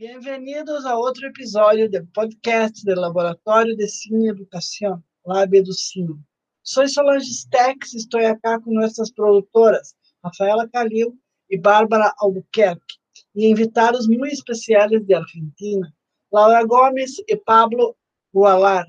[0.00, 6.18] Bem-vindos a outro episódio do podcast do Laboratório de e Educação, Lab Cine.
[6.62, 9.94] Sou Solange Stex, estou aqui com nossas produtoras,
[10.24, 12.96] Rafaela Calil e Bárbara Albuquerque,
[13.34, 15.94] e invitados muito especiais de Argentina,
[16.32, 17.94] Laura Gomes e Pablo
[18.34, 18.86] Gualar.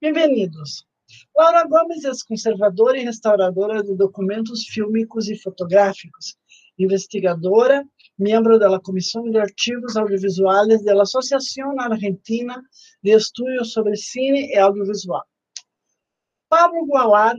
[0.00, 0.86] Bem-vindos.
[1.36, 6.36] Laura Gomes é conservadora e restauradora de documentos fílmicos e fotográficos,
[6.78, 7.84] investigadora,
[8.18, 12.62] membro da Comissão de Arquivos Audiovisuais da Associação Argentina
[13.02, 15.24] de Estudos sobre Cine e Audiovisual.
[16.48, 17.36] Pablo Gualar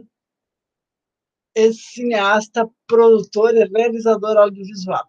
[1.56, 5.06] é cineasta, produtor e realizador audiovisual.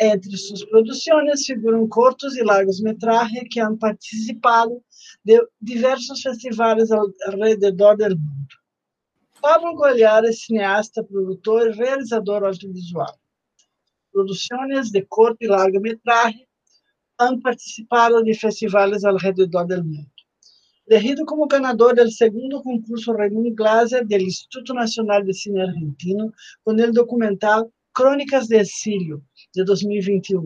[0.00, 4.82] Entre suas produções figuram curtos e largos metragens que han participado
[5.24, 7.06] de diversos festivais ao
[7.60, 8.54] redor do mundo.
[9.40, 13.16] Pablo Gualar é cineasta, produtor e realizador audiovisual.
[14.18, 16.44] Produções de curto e largo metraje
[17.20, 20.10] han participado de festivais ao redor do mundo.
[20.88, 26.32] Elegido como ganador do segundo concurso Raymond Glaser do Instituto Nacional de Cine Argentino
[26.64, 29.22] com o documental Crônicas de Exílio,
[29.54, 30.42] de 2021.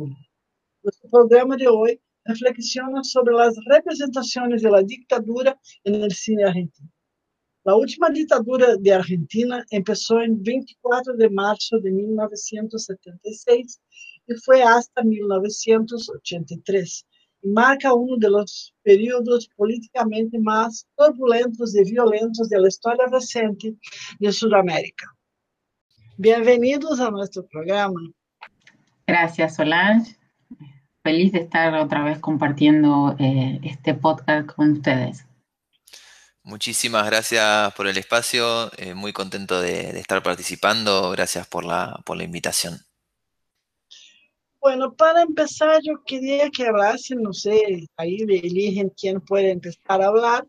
[0.85, 6.91] Nosso programa de hoje reflexiona sobre as representações da ditadura no cine argentino.
[7.65, 13.79] A última ditadura de Argentina começou em 24 de março de 1976
[14.29, 17.05] e foi hasta 1983
[17.45, 23.77] e marca um dos períodos politicamente mais turbulentos e violentos da história recente
[24.21, 25.07] de Sudamérica.
[26.19, 28.01] Bienvenidos a nuestro programa.
[29.07, 30.17] Gracias, Solange.
[31.05, 35.32] Feliz de estar otra vez compartiendo eh, este podcast con ustedes.
[36.45, 42.03] Muchísimas gracias por el espacio, eh, muy contento de, de, estar participando, gracias por la,
[42.05, 42.79] por la invitación.
[44.61, 50.07] Bueno, para empezar yo quería que hablasen, no sé, ahí eligen quién puede empezar a
[50.07, 50.47] hablar,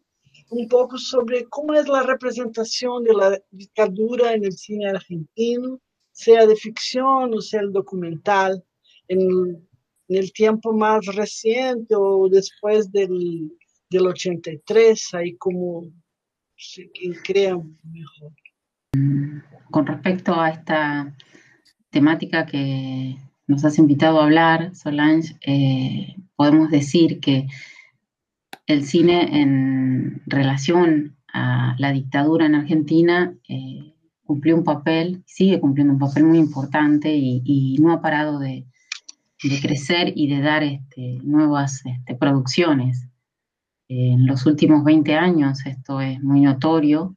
[0.50, 5.80] un poco sobre cómo es la representación de la dictadura en el cine argentino,
[6.12, 8.64] sea de ficción o sea el documental,
[9.08, 9.68] en,
[10.08, 13.52] en el tiempo más reciente o después del,
[13.94, 15.84] del 83, ahí como
[16.56, 16.90] se
[17.24, 18.34] crean mejor.
[19.72, 21.16] Con respecto a esta
[21.90, 23.16] temática que
[23.48, 27.48] nos has invitado a hablar, Solange, eh, podemos decir que
[28.68, 33.94] el cine en relación a la dictadura en Argentina eh,
[34.24, 38.66] cumplió un papel, sigue cumpliendo un papel muy importante y, no ha parado de,
[39.44, 43.08] de, crecer y de dar este, nuevas este, producciones.
[43.88, 47.16] En los últimos 20 años esto es muy notorio,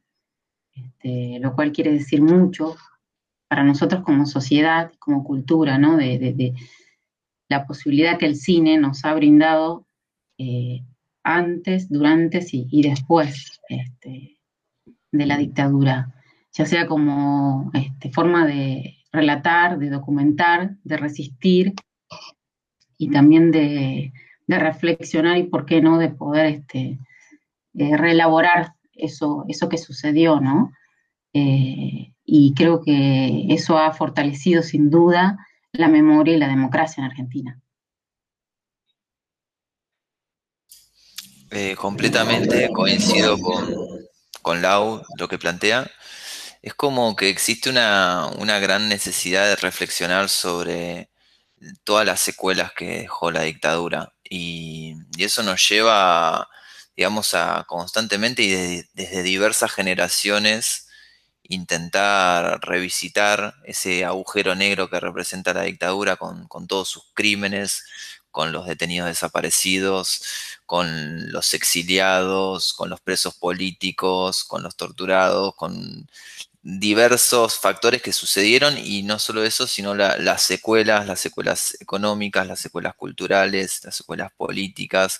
[0.73, 2.75] este, lo cual quiere decir mucho
[3.47, 5.97] para nosotros como sociedad, como cultura, ¿no?
[5.97, 6.53] De,
[7.49, 9.85] la posibilidad que el cine nos ha brindado
[10.37, 10.83] eh,
[11.23, 14.37] antes, durante y, y después este,
[15.11, 16.13] de la dictadura,
[16.51, 21.73] ya sea como este, forma de relatar, de documentar, de resistir
[22.97, 24.11] y también de,
[24.47, 26.99] de reflexionar y, por qué no, de poder este,
[27.77, 30.71] eh, reelaborar eso, eso que sucedió, ¿no?
[31.33, 35.37] Eh, y creo que eso ha fortalecido sin duda
[35.71, 37.59] la memoria y la democracia en Argentina.
[41.51, 43.73] Eh, completamente coincido con,
[44.41, 45.89] con, Lau, lo que plantea.
[46.61, 51.09] Es como que existe una, una, gran necesidad de reflexionar sobre
[51.83, 54.13] todas las secuelas que dejó la dictadura.
[54.29, 56.49] Y, eso nos lleva,
[56.95, 60.87] digamos, a constantemente y de, desde diversas generaciones
[61.43, 67.85] intentar revisitar ese agujero negro que representa la dictadura con, con, todos sus crímenes,
[68.31, 70.21] con los detenidos desaparecidos,
[70.65, 76.07] con los exiliados, con los presos políticos, con los torturados, con
[76.61, 82.45] diversos factores que sucedieron y no solo eso, sino la, las secuelas, las secuelas económicas,
[82.47, 85.19] las secuelas culturales, las secuelas políticas.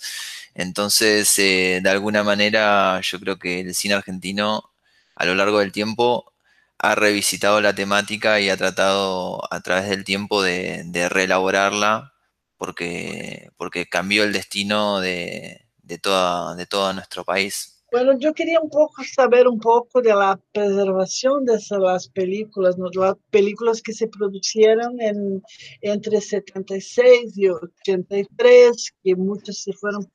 [0.56, 4.72] Entonces, eh, de alguna manera, yo creo que el cine argentino
[5.16, 6.34] a lo largo del tiempo
[6.80, 12.14] ha revisitado la temática y ha tratado a través del tiempo de, de reelaborarla
[12.58, 17.77] porque, porque cambió el destino de, de, toda, de todo nuestro país.
[17.90, 22.90] Bueno, yo quería un poco saber un poco de la preservación de esas películas, ¿no?
[22.94, 25.42] las películas que se produjeron en,
[25.82, 30.06] entre 76 y 83, que muchas se fueron,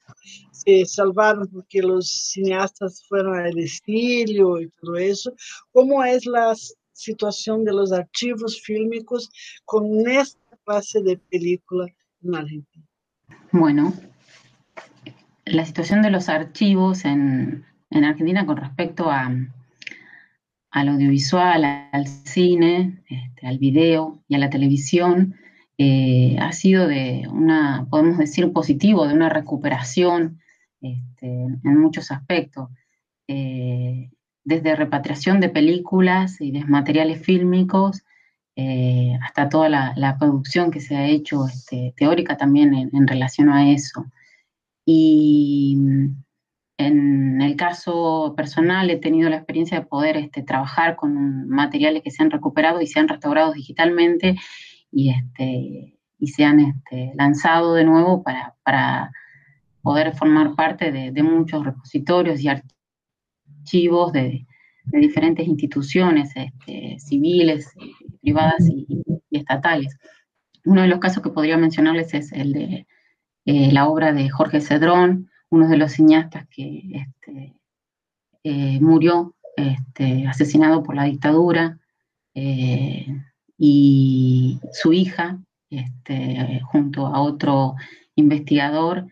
[0.51, 5.35] se salvaron porque los cineastas fueron al exilio y todo eso.
[5.73, 6.55] ¿Cómo es la
[6.93, 9.31] situación de los archivos fílmicos
[9.65, 11.87] con esta clase de película
[12.23, 12.87] en Argentina?
[13.51, 13.95] Bueno,
[15.53, 19.53] la situación de los archivos en, Argentina con respecto al
[20.73, 25.35] audiovisual, al cine, este, al video y a la televisión,
[25.77, 30.41] eh, ha sido de una, podemos decir, positivo, de una recuperación
[30.81, 32.71] este, en muchos aspectos.
[33.29, 34.11] Eh,
[34.45, 38.03] desde repatriación de películas y de materiales fílmicos,
[38.57, 43.71] eh, hasta toda la, producción que se ha hecho este, teórica también en, relación a
[43.71, 44.07] eso.
[44.85, 45.77] Y
[46.79, 52.11] en el caso personal he tenido la experiencia de poder este, trabajar con materiales que
[52.11, 54.37] se han recuperado y se han restaurado digitalmente
[54.91, 59.13] y, este, y se han este, lanzado de nuevo para,
[59.83, 64.47] poder formar parte de, muchos repositorios y archivos de,
[64.85, 67.69] diferentes instituciones este, civiles,
[68.21, 69.03] privadas y,
[69.33, 69.97] estatales.
[70.65, 72.87] Uno de los casos que podría mencionarles es el de
[73.45, 77.55] eh, la obra de Jorge Cedrón, uno de los cineastas que este,
[78.45, 81.79] eh, murió este, asesinado por la dictadura,
[82.35, 83.07] eh,
[83.59, 85.39] y su hija,
[85.71, 87.75] este, junto a otro
[88.15, 89.07] investigador,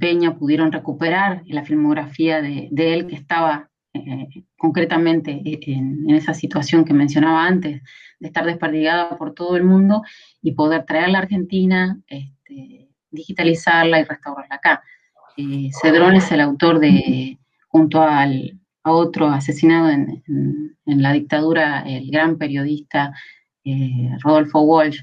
[0.00, 3.70] Peña, pudieron recuperar la filmografía de, él que estaba
[4.56, 7.80] concretamente en, esa situación que mencionaba antes,
[8.18, 10.02] de estar desperdigada por todo el mundo
[10.42, 12.00] y poder traerla a Argentina,
[13.12, 14.82] digitalizarla y restaurarla acá.
[15.36, 17.38] Eh, Cedrón es el autor de,
[17.68, 20.22] junto al, a otro asesinado en,
[20.84, 23.14] la dictadura, el gran periodista
[23.64, 25.02] eh, Rodolfo Walsh,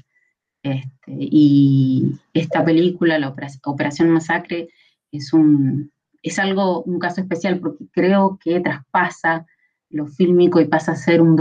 [0.62, 3.34] este, y esta película, la
[3.64, 4.68] Operación Masacre,
[5.10, 5.90] es un,
[6.22, 9.46] es algo, un caso especial porque creo que traspasa
[9.88, 11.40] lo fílmico y pasa a ser un,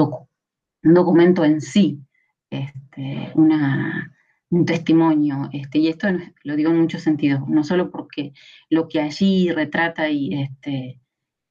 [0.84, 2.00] un documento en sí,
[2.50, 3.32] este,
[4.50, 5.50] un testimonio.
[5.54, 6.08] Este, y esto
[6.44, 8.34] lo digo en muchos sentidos, no solo porque
[8.70, 11.00] lo que allí retrata y, este,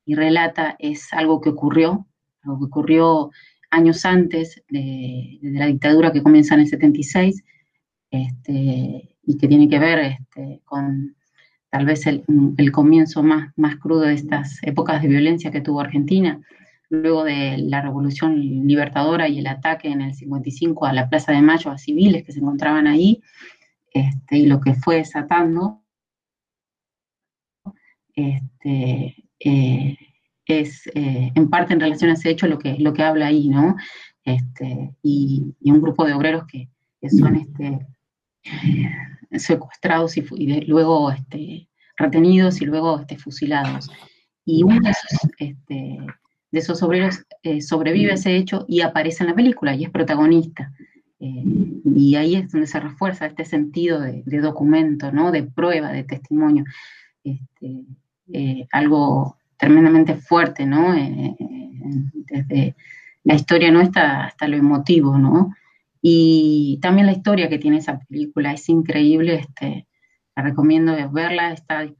[0.04, 2.06] y relata es algo que ocurrió,
[2.42, 3.30] algo que ocurrió
[3.70, 7.44] años antes de, la dictadura que comienza en el 76,
[8.10, 11.14] este, y que tiene que ver este, con
[11.70, 12.24] tal vez el,
[12.72, 16.40] comienzo más, más crudo de estas épocas de violencia que tuvo Argentina,
[16.90, 21.42] luego de la revolución libertadora y el ataque en el 55 a la Plaza de
[21.42, 23.22] Mayo a civiles que se encontraban ahí,
[23.92, 25.82] este, y lo que fue desatando,
[28.14, 29.96] este, eh,
[30.46, 33.48] es eh, en parte en relación a ese hecho lo que, lo que habla ahí,
[33.48, 33.76] ¿no?
[34.24, 36.68] Este, y, un grupo de obreros que,
[37.08, 37.86] son este,
[39.38, 40.22] secuestrados y,
[40.66, 43.90] luego este, retenidos y luego este, fusilados.
[44.44, 45.98] Y uno de esos, este,
[46.50, 49.90] de esos obreros eh, sobrevive a ese hecho y aparece en la película y es
[49.90, 50.72] protagonista.
[51.20, 51.44] Eh,
[51.84, 55.30] y ahí es donde se refuerza este sentido de, documento, ¿no?
[55.32, 56.64] de prueba, de testimonio.
[57.24, 57.84] Este,
[58.32, 60.94] eh, algo tremendamente fuerte, ¿no?
[62.30, 62.76] desde
[63.24, 65.54] la historia nuestra hasta lo emotivo, ¿no?
[66.00, 69.86] Y también la historia que tiene esa película es increíble, este,
[70.36, 71.90] la recomiendo verla, está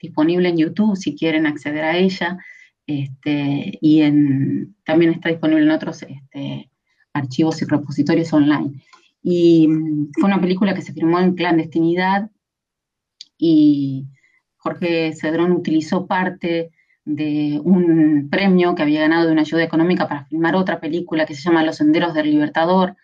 [0.00, 2.38] disponible en YouTube si quieren acceder a ella,
[2.86, 4.02] este, y
[4.84, 6.70] también está disponible en otros este,
[7.12, 8.82] archivos y repositorios online.
[9.22, 12.30] Y mm, fue una película que se filmó en clandestinidad
[13.38, 14.06] y
[14.56, 16.70] Jorge Cedrón utilizó parte
[17.04, 21.34] de un premio que había ganado de una ayuda económica para filmar otra película que
[21.34, 22.96] se llama Los Senderos del Libertador,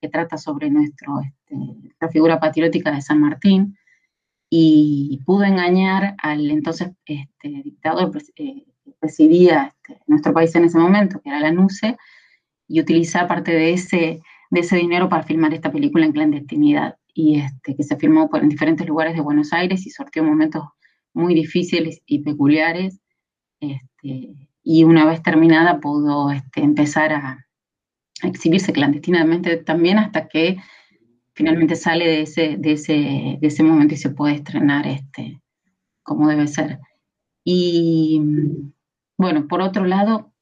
[0.00, 3.76] que trata sobre nuestro, este, nuestra figura patriótica de San Martín,
[4.50, 8.64] y pudo engañar al entonces este, dictador eh,
[9.00, 11.96] presidía este, nuestro país en ese momento, que era la NUCE,
[12.66, 17.40] y utilizar parte de ese, de ese dinero para filmar esta película en clandestinidad, y
[17.40, 20.64] este, que se filmó por, en diferentes lugares de Buenos Aires y sortió momentos
[21.14, 23.00] muy difíciles y peculiares,
[23.60, 27.48] este, y una vez terminada pudo este, empezar a,
[28.22, 30.56] exhibirse clandestinamente también hasta que
[31.34, 32.92] finalmente sale de ese, de ese,
[33.40, 35.40] de ese momento y se puede estrenar este,
[36.02, 36.80] como debe ser.
[37.44, 38.20] Y
[39.18, 40.32] bueno, por otro lado...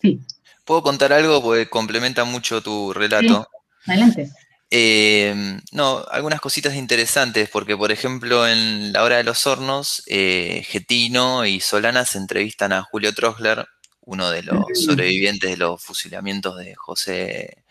[0.00, 0.20] sí.
[0.64, 1.42] ¿Puedo contar algo?
[1.42, 3.46] Porque complementa mucho tu relato.
[3.86, 4.30] adelante.
[4.70, 10.64] Eh, no, algunas cositas interesantes, porque por ejemplo en La Hora de los Hornos, eh,
[10.66, 13.66] Getino y Solana se entrevistan a Julio Trosler,
[14.00, 17.64] uno de los sobrevivientes de los fusilamientos de José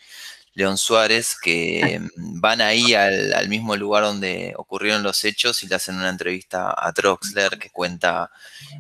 [0.56, 5.96] León Suárez, que van ahí al, mismo lugar donde ocurrieron los hechos y le hacen
[5.96, 8.32] una entrevista a Troxler que cuenta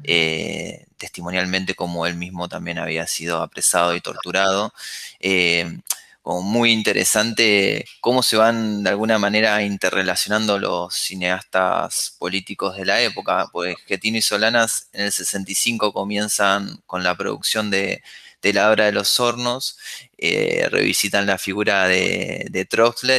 [0.04, 4.74] eh, testimonialmente cómo él mismo también había sido apresado y torturado.
[5.20, 5.80] Eh,
[6.26, 13.00] como muy interesante cómo se van de alguna manera interrelacionando los cineastas políticos de la
[13.00, 18.02] época, pues Getino y Solanas en el 65 comienzan con la producción de,
[18.42, 19.78] la obra de los hornos,
[20.18, 22.68] eh, revisitan la figura de, de,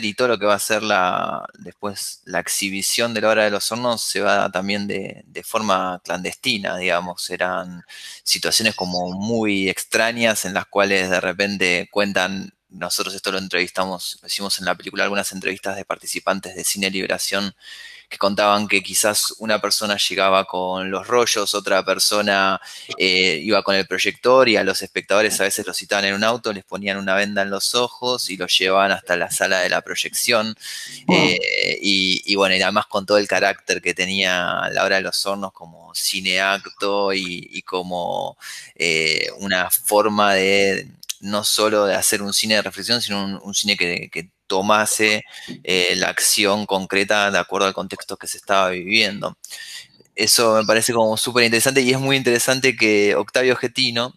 [0.02, 3.50] y todo lo que va a ser la, después la exhibición de la obra de
[3.50, 7.84] los hornos se va también de, forma clandestina, digamos, eran
[8.22, 14.58] situaciones como muy extrañas en las cuales de repente cuentan nosotros esto lo entrevistamos, hicimos
[14.58, 17.54] en la película algunas entrevistas de participantes de Cine Liberación
[18.08, 22.60] que contaban que quizás una persona llegaba con los rollos, otra persona
[22.98, 26.24] eh, iba con el proyector y a los espectadores a veces los citaban en un
[26.24, 29.68] auto, les ponían una venda en los ojos y los llevaban hasta la sala de
[29.68, 30.56] la proyección.
[31.08, 35.24] Eh, y, bueno, y además con todo el carácter que tenía la hora de los
[35.26, 38.36] hornos como cineacto y, y como
[38.74, 40.88] eh, una forma de
[41.20, 45.24] no solo de hacer un cine de reflexión, sino un, cine que, tomase
[45.64, 49.36] eh, la acción concreta de acuerdo al contexto que se estaba viviendo.
[50.14, 54.14] Eso me parece como súper interesante y es muy interesante que Octavio Getino,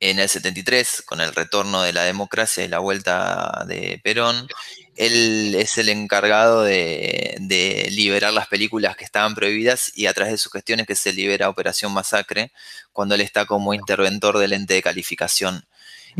[0.00, 4.48] en el 73, con el retorno de la democracia y la vuelta de Perón,
[4.96, 10.32] él es el encargado de, de, liberar las películas que estaban prohibidas y a través
[10.32, 12.52] de sus gestiones que se libera Operación Masacre,
[12.92, 15.66] cuando él está como interventor del ente de calificación.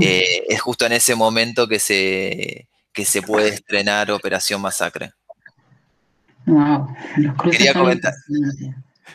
[0.01, 5.13] Eh, es justo en ese momento que se, que se puede estrenar Operación Masacre.
[6.47, 6.89] Wow,
[7.51, 8.15] Quería comentar,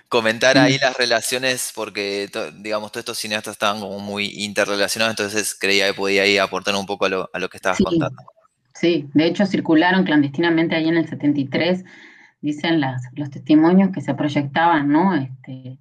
[0.08, 2.30] comentar ahí las relaciones porque,
[2.60, 6.86] digamos, todos estos cineastas estaban como muy interrelacionados, entonces creía que podía ir aportar un
[6.86, 8.22] poco a lo, a lo que estabas contando.
[8.74, 11.84] Sí, de hecho circularon clandestinamente ahí en el 73,
[12.42, 15.16] dicen las, los testimonios que se proyectaban, ¿no?
[15.16, 15.80] Este,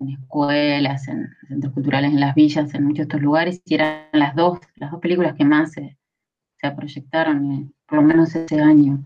[0.00, 4.06] en escuelas, en centros culturales, en las villas, en muchos de estos lugares, y eran
[4.12, 5.96] las dos, las dos películas que más se,
[6.72, 9.04] proyectaron, eh, por lo menos ese año.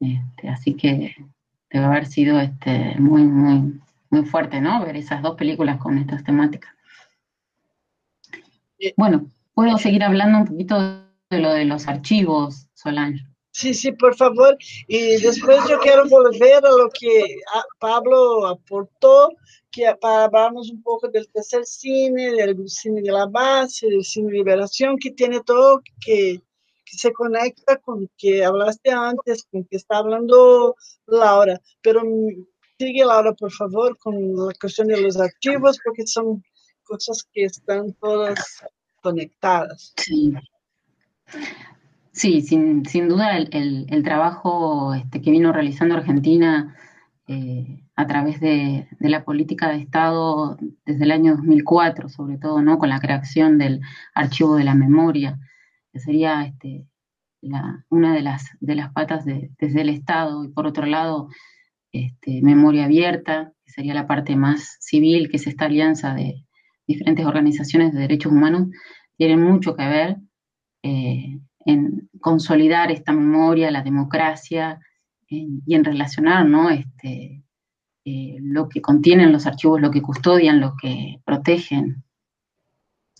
[0.00, 1.14] Este, así que
[1.70, 3.80] debe haber sido este, muy, muy,
[4.10, 4.84] muy fuerte, ¿no?
[4.84, 6.72] Ver esas dos películas con estas temáticas.
[8.96, 10.78] Bueno, puedo seguir hablando un poquito
[11.30, 13.24] de lo de los archivos, Solange.
[13.52, 14.56] Sí, sí, por favor.
[14.88, 17.36] Y después yo quiero volver a lo que
[17.78, 19.28] Pablo aportó,
[19.70, 24.28] que para hablarnos un poco del tercer cine, del cine de la base, del cine
[24.28, 26.40] de liberación, que tiene todo que
[26.96, 30.74] se conecta con que hablaste antes, con que está hablando
[31.06, 31.60] Laura.
[31.82, 32.02] Pero
[32.78, 36.42] sigue Laura, por favor, con la cuestión de los archivos, porque son
[36.84, 38.62] cosas que están todas
[39.02, 39.92] conectadas.
[39.96, 40.32] Sí.
[42.12, 46.76] Sí, sin, sin duda el, el, trabajo este, que vino realizando Argentina
[47.26, 52.60] eh, a través de, de, la política de Estado desde el año 2004, sobre todo,
[52.60, 52.78] ¿no?
[52.78, 53.80] Con la creación del
[54.14, 55.38] Archivo de la Memoria,
[55.92, 56.86] que sería este,
[57.88, 61.28] una de las, de las patas de, desde el Estado, y por otro lado,
[61.92, 66.44] este, Memoria Abierta, que sería la parte más civil, que es esta alianza de
[66.86, 68.68] diferentes organizaciones de derechos humanos,
[69.16, 70.16] tienen mucho que ver.
[70.82, 74.80] Eh, en consolidar esta memoria, la democracia
[75.28, 76.70] y en relacionar ¿no?
[76.70, 77.42] este,
[78.04, 82.02] eh, lo que contienen los archivos, lo que custodian, lo que protegen.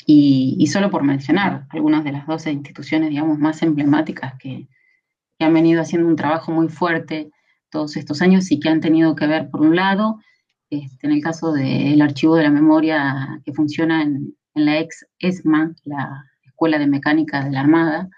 [0.06, 4.68] Y, solo por mencionar algunas de las 12 instituciones, digamos, más emblemáticas que,
[5.38, 7.32] han venido haciendo un trabajo muy fuerte
[7.68, 10.20] todos estos años y que han tenido que ver, por un lado,
[10.70, 15.04] este, en el caso del archivo de la memoria que funciona en, en la ex
[15.18, 18.08] ESMA, la Escuela de Mecánica de la Armada,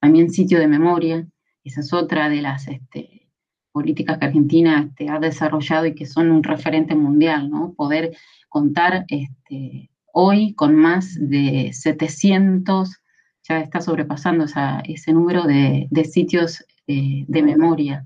[0.00, 1.26] también sitio de memoria,
[1.64, 3.26] esa es otra de las este,
[3.72, 7.72] políticas que Argentina este, ha desarrollado y que son un referente mundial, ¿no?
[7.72, 8.14] Poder
[8.48, 13.02] contar este, hoy con más de 700,
[13.46, 14.46] ya está sobrepasando
[14.84, 18.04] ese número de, sitios eh, de memoria.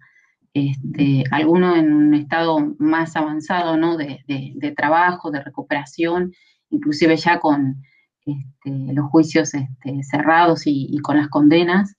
[0.54, 3.96] Este, algunos en un estado más avanzado ¿no?
[3.96, 6.32] de, trabajo, de recuperación,
[6.70, 7.82] inclusive ya con
[8.24, 11.94] este, los juicios este, cerrados y, con las condenas,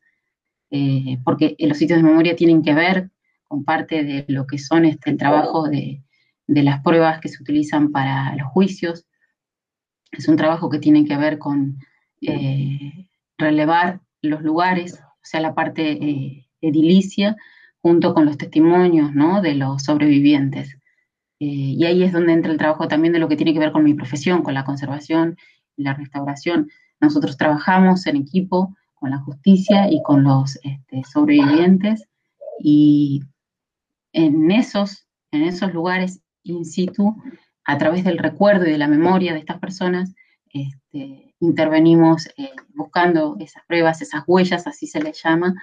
[0.71, 3.11] eh, porque los sitios de memoria tienen que ver
[3.47, 6.03] con parte de lo que son el trabajo de,
[6.47, 9.05] las pruebas que se utilizan para los juicios.
[10.11, 11.77] Es un trabajo que tiene que ver con
[12.21, 17.35] eh, relevar los lugares, o sea, la parte eh, edilicia,
[17.81, 19.11] junto con los testimonios
[19.41, 20.77] de los sobrevivientes.
[21.39, 23.85] y ahí es donde entra el trabajo también de lo que tiene que ver con
[23.85, 25.37] mi profesión, con la conservación
[25.79, 26.69] la restauración.
[26.99, 32.07] Nosotros trabajamos en equipo con la justicia y con los este, sobrevivientes
[32.59, 33.21] y
[34.11, 37.15] en esos, en esos lugares in situ,
[37.69, 40.15] a través del recuerdo y de la memoria de estas personas,
[40.51, 45.53] este, intervenimos eh, buscando esas pruebas, esas huellas, así se les llama,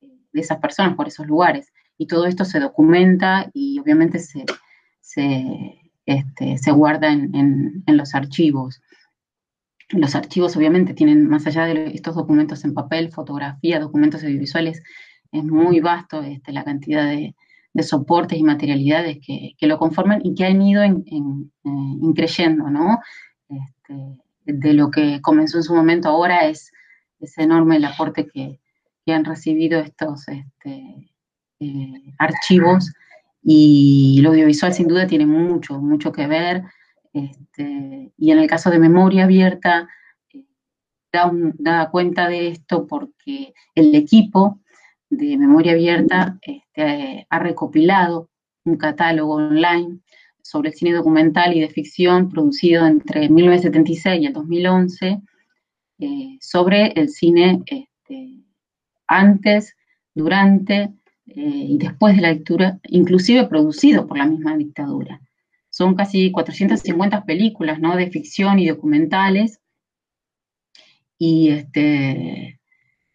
[0.00, 1.72] de esas personas por esos lugares.
[1.96, 4.44] Y todo esto se documenta y obviamente se,
[5.00, 8.82] se, este, guarda en, los archivos.
[9.90, 14.82] Los archivos obviamente tienen, más allá de estos documentos en papel, fotografía, documentos audiovisuales,
[15.30, 17.36] es muy vasto la cantidad de,
[17.82, 21.04] soportes y materialidades que, lo conforman y que han ido en,
[21.64, 23.00] increyendo, ¿no?
[23.48, 26.70] Este, de lo que comenzó en su momento ahora es,
[27.20, 28.60] es enorme el aporte que,
[29.04, 31.10] que han recibido estos este,
[31.60, 32.92] eh, archivos
[33.42, 36.64] y lo audiovisual sin duda tiene mucho, mucho que ver.
[37.12, 39.88] Este, y en el caso de memoria abierta,
[40.32, 40.46] eh,
[41.12, 44.60] da, cuenta de esto porque el equipo
[45.16, 48.28] de memoria abierta este, ha recopilado
[48.64, 50.00] un catálogo online
[50.42, 55.20] sobre el cine documental y de ficción producido entre 1976 y el 2011
[55.98, 58.44] eh, sobre el cine este,
[59.06, 59.76] antes,
[60.14, 60.92] durante
[61.26, 65.20] eh, y después de la dictadura, inclusive producido por la misma dictadura.
[65.70, 67.96] Son casi 450 películas ¿no?
[67.96, 69.60] de ficción y documentales
[71.18, 72.60] y este,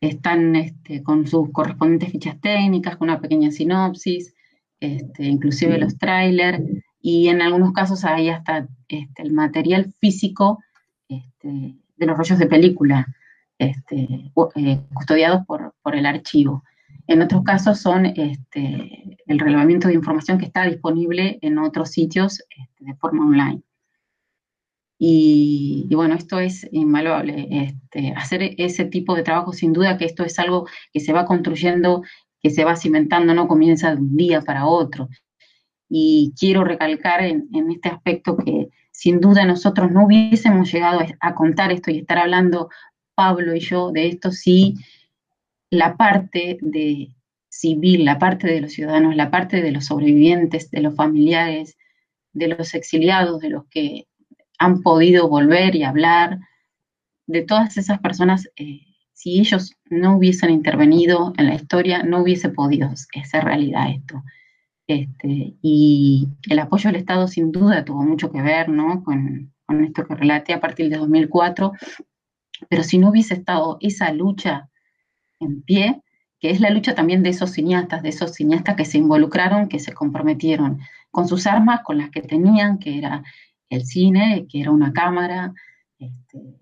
[0.01, 4.33] están este, con sus correspondientes fichas técnicas, con una pequeña sinopsis,
[4.79, 6.63] este, inclusive los trailers,
[7.01, 10.59] y en algunos casos hay hasta este, el material físico
[11.07, 13.07] este, de los rollos de película,
[13.57, 16.63] este, eh, custodiados por, el archivo.
[17.07, 22.43] En otros casos son este, el relevamiento de información que está disponible en otros sitios
[22.79, 23.63] de forma online.
[25.01, 27.47] Y, bueno, esto es invaluable.
[27.49, 31.25] Este, hacer ese tipo de trabajo, sin duda que esto es algo que se va
[31.25, 32.03] construyendo,
[32.41, 35.07] que se va cimentando, no comienza de un día para otro.
[35.87, 41.33] Y quiero recalcar en, en este aspecto que sin duda nosotros no hubiésemos llegado a
[41.33, 42.69] contar esto y estar hablando
[43.15, 44.75] Pablo y yo de esto sí,
[45.69, 47.15] la parte de
[47.47, 51.77] civil, la parte de los ciudadanos, la parte de los sobrevivientes, de los familiares,
[52.33, 54.08] de los exiliados, de los que
[54.59, 56.39] han podido volver y hablar,
[57.27, 58.81] de todas esas personas, eh,
[59.13, 64.23] si ellos no hubiesen intervenido en la historia, no hubiese podido ser realidad esto.
[64.87, 69.03] Este, y el apoyo del Estado sin duda tuvo mucho que ver ¿no?
[69.03, 71.73] con, con esto que relaté a partir de 2004
[72.67, 74.69] pero si no hubiese estado esa lucha
[75.39, 76.01] en pie,
[76.39, 79.79] que es la lucha también de esos cineastas, de esos cineastas que se involucraron, que
[79.79, 80.79] se comprometieron
[81.11, 83.23] con sus armas, con las que tenían, que era
[83.69, 85.53] el cine, que era una cámara,
[85.97, 86.59] este,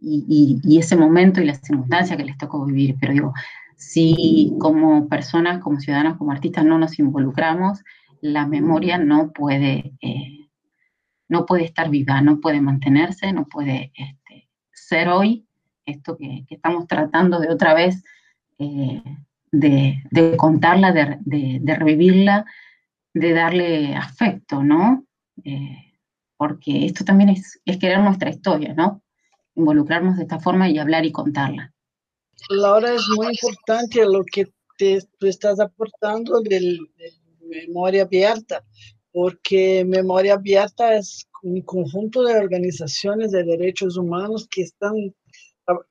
[0.00, 2.96] y, ese momento y la circunstancia que les tocó vivir.
[3.00, 3.34] Pero digo,
[3.76, 7.82] si como personas, como ciudadanos, como artistas no nos involucramos,
[8.20, 10.48] la memoria no puede, eh,
[11.28, 15.46] no puede estar viva, no puede mantenerse, no puede este, ser hoy,
[15.86, 18.04] esto que, estamos tratando de otra vez
[18.58, 19.02] eh,
[19.50, 22.46] de, contarla, de, revivirla,
[23.12, 25.04] de darle afecto, ¿no?
[25.44, 25.91] Eh,
[26.42, 29.00] porque esto también es, querer nuestra historia, ¿no?
[29.54, 31.72] Involucrarnos de esta forma y hablar y contarla.
[32.48, 36.80] Laura, es muy importante lo que te, tú estás aportando de
[37.42, 38.64] memoria abierta,
[39.12, 45.14] porque memoria abierta es un conjunto de organizaciones de derechos humanos que están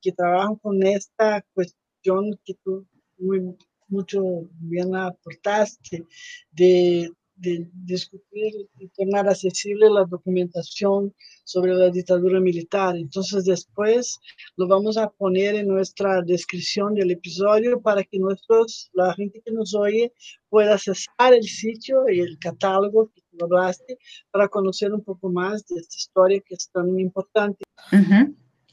[0.01, 2.85] que trabajan con esta cuestión que tú
[3.17, 3.55] muy,
[3.87, 4.21] mucho
[4.59, 6.05] bien aportaste
[6.51, 7.09] de
[7.41, 12.95] de discutir y tornar accesible la documentación sobre la dictadura militar.
[12.95, 14.19] Entonces después
[14.58, 19.51] lo vamos a poner en nuestra descripción del episodio para que nuestros, la gente que
[19.51, 20.13] nos oye
[20.49, 23.97] pueda accesar el sitio y el catálogo que tú hablaste
[24.32, 27.63] para conocer un poco más de esta historia que es tan importante.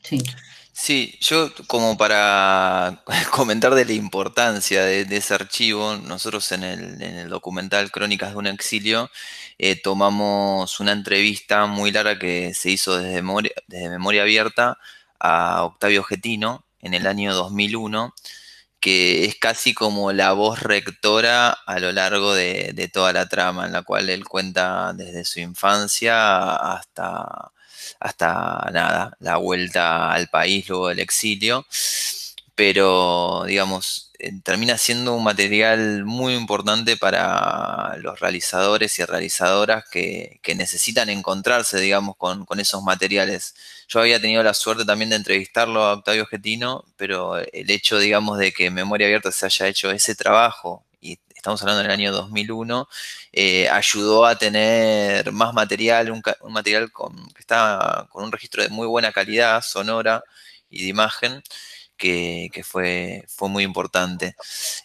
[0.03, 0.19] Sí.
[0.81, 7.91] Sí, yo como para comentar de la importancia de, ese archivo, nosotros en el, documental
[7.91, 9.11] Crónicas de un exilio
[9.59, 14.79] eh, tomamos una entrevista muy larga que se hizo desde memoria, abierta
[15.19, 18.15] a Octavio Getino en el año 2001,
[18.81, 23.73] que es casi como la voz rectora a lo largo de toda la trama, en
[23.73, 27.53] la cual él cuenta desde su infancia hasta
[28.01, 31.67] hasta nada, la vuelta al país luego del exilio.
[32.55, 40.41] Pero, digamos, eh, termina siendo un material muy importante para los realizadores y realizadoras que,
[40.57, 43.55] necesitan encontrarse, digamos, con, esos materiales.
[43.89, 48.39] Yo había tenido la suerte también de entrevistarlo a Octavio Getino, pero el hecho, digamos,
[48.39, 50.85] de que Memoria Abierta se haya hecho ese trabajo
[51.39, 52.89] estamos hablando del año 2001,
[53.33, 56.23] eh, ayudó a tener más material, un,
[56.53, 60.23] material con, que está con un registro de muy buena calidad sonora
[60.69, 61.43] y de imagen.
[61.97, 64.37] Que, fue, fue muy importante.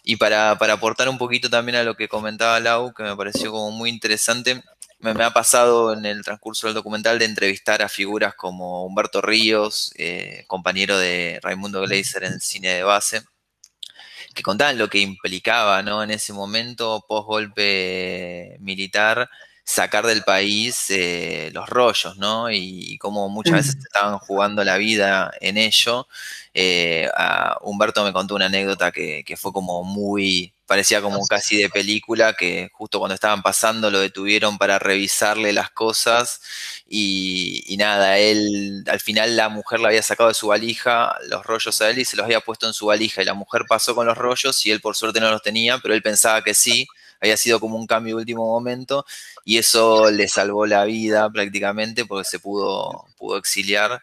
[0.02, 3.70] Y para, aportar un poquito también a lo que comentaba Lau, que me pareció como
[3.70, 4.64] muy interesante,
[4.98, 9.92] me, ha pasado en el transcurso del documental de entrevistar a figuras como Humberto Ríos,
[9.96, 13.22] eh, compañero de Raimundo Gleiser en cine de base,
[14.34, 16.02] que contaban lo que implicaba, ¿no?
[16.02, 19.28] En ese momento, post golpe militar,
[19.64, 22.50] sacar del país eh, los rollos, ¿no?
[22.50, 26.06] Y, como muchas veces estaban jugando la vida en ello.
[26.52, 27.08] Eh,
[27.62, 32.68] Humberto me contó una anécdota que, fue como muy, parecía como casi de película, que
[32.74, 36.40] justo cuando estaban pasando lo detuvieron para revisarle las cosas
[36.86, 41.80] y, nada, él, al final la mujer le había sacado de su valija los rollos
[41.80, 44.06] a él y se los había puesto en su valija y la mujer pasó con
[44.06, 46.86] los rollos y él por suerte no los tenía, pero él pensaba que sí,
[47.20, 49.04] había sido como un cambio de último momento
[49.44, 54.02] y eso le salvó la vida prácticamente porque se pudo, pudo exiliar.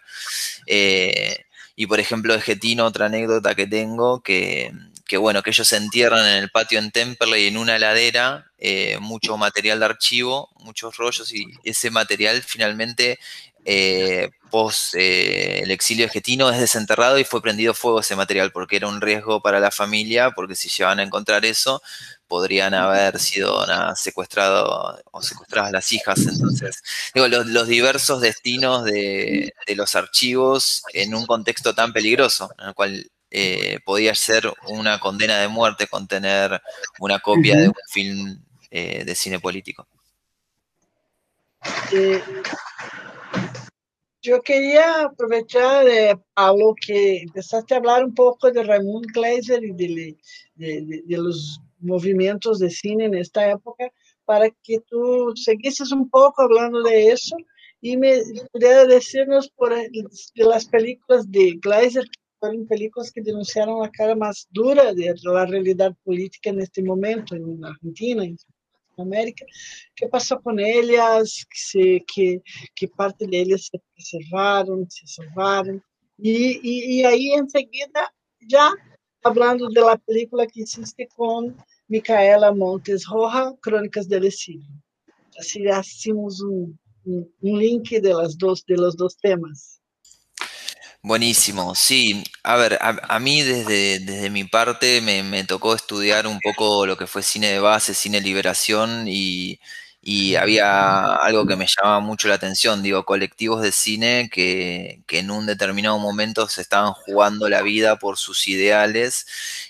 [0.67, 1.45] Eh,
[1.76, 4.71] y por ejemplo, de Getino, otra anécdota que tengo, que,
[5.17, 9.38] bueno, que ellos se entierran en el patio en Temperley en una ladera, eh, mucho
[9.38, 13.19] material de archivo, muchos rollos, y ese material finalmente,
[13.65, 18.76] eh, post el exilio de Getino, es desenterrado y fue prendido fuego ese material, porque
[18.76, 21.82] era un riesgo para la familia, porque si llevan a encontrar eso,
[22.28, 26.19] podrían haber sido secuestrados o secuestradas las hijas.
[26.19, 32.74] Entonces, digo, los, diversos destinos de, los archivos en un contexto tan peligroso, en el
[32.74, 36.62] cual eh, podía ser una condena de muerte contener
[37.00, 39.88] una copia de un film eh, de cine político.
[44.21, 45.86] Eh, yo quería aprovechar,
[46.57, 52.69] lo que empezaste a hablar un poco de Raymond Gleiser y de los movimentos de
[52.69, 53.91] cine en esta época
[54.25, 57.36] para que tú seguieses un poco hablando de eso.
[57.84, 63.81] Y me pudiera decirnos por de las películas de Gleiser, que fueron películas que denunciaron
[63.81, 68.38] la cara más dura de la realidad política en este momento en Argentina, en
[68.97, 69.45] América.
[69.95, 71.45] ¿Qué pasó con ellas?
[71.71, 72.41] Que, que,
[72.75, 75.84] que parte de ellas se preservaron, se salvaron.
[76.17, 78.71] Y, y, y ahí enseguida, ya
[79.23, 81.56] hablando de la película que hiciste con
[81.88, 84.69] Micaela Montes Roja, Crônicas del Exílio.
[85.39, 89.82] Así hacemos un, un, un, link de, las dos, de los dos temas.
[91.01, 92.23] Buenísimo, sí.
[92.43, 96.97] A ver, a, mí desde, desde mi parte me, me, tocó estudiar un poco lo
[96.97, 99.60] que fue cine de base, cine liberación y
[100.04, 105.20] y había algo que me llamaba mucho la atención, digo, colectivos de cine que, que,
[105.20, 109.28] en un determinado momento se estaban jugando la vida por sus ideales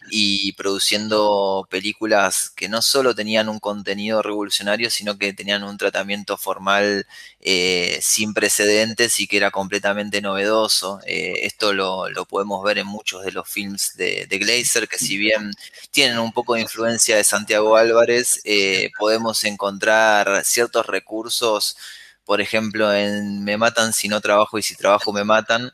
[0.09, 6.37] y produciendo películas que no solo tenían un contenido revolucionario, sino que tenían un tratamiento
[6.37, 7.05] formal
[7.41, 10.99] eh, sin precedentes y que era completamente novedoso.
[11.05, 14.97] Eh, esto lo, lo, podemos ver en muchos de los films de, de, Glazer, que
[14.97, 15.51] si bien
[15.91, 21.77] tienen un poco de influencia de Santiago Álvarez, eh, podemos encontrar ciertos recursos,
[22.25, 25.71] por ejemplo, en Me matan si no trabajo y si trabajo me matan.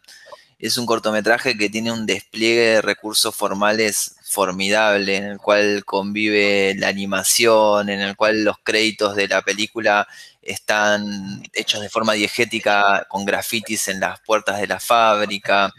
[0.59, 6.75] Es un cortometraje que tiene un despliegue de recursos formales formidable, en el cual convive
[6.77, 10.07] la animación, en el cual los créditos de la película
[10.41, 15.71] están hechos de forma diegética con grafitis en las puertas de la fábrica,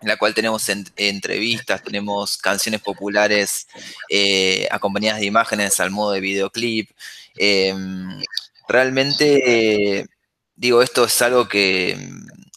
[0.00, 3.68] en la cual tenemos entrevistas, tenemos canciones populares
[4.08, 6.90] eh, acompañadas de imágenes al modo de videoclip.
[7.42, 8.22] Em,
[8.68, 10.06] realmente,
[10.54, 11.96] digo, esto es algo que,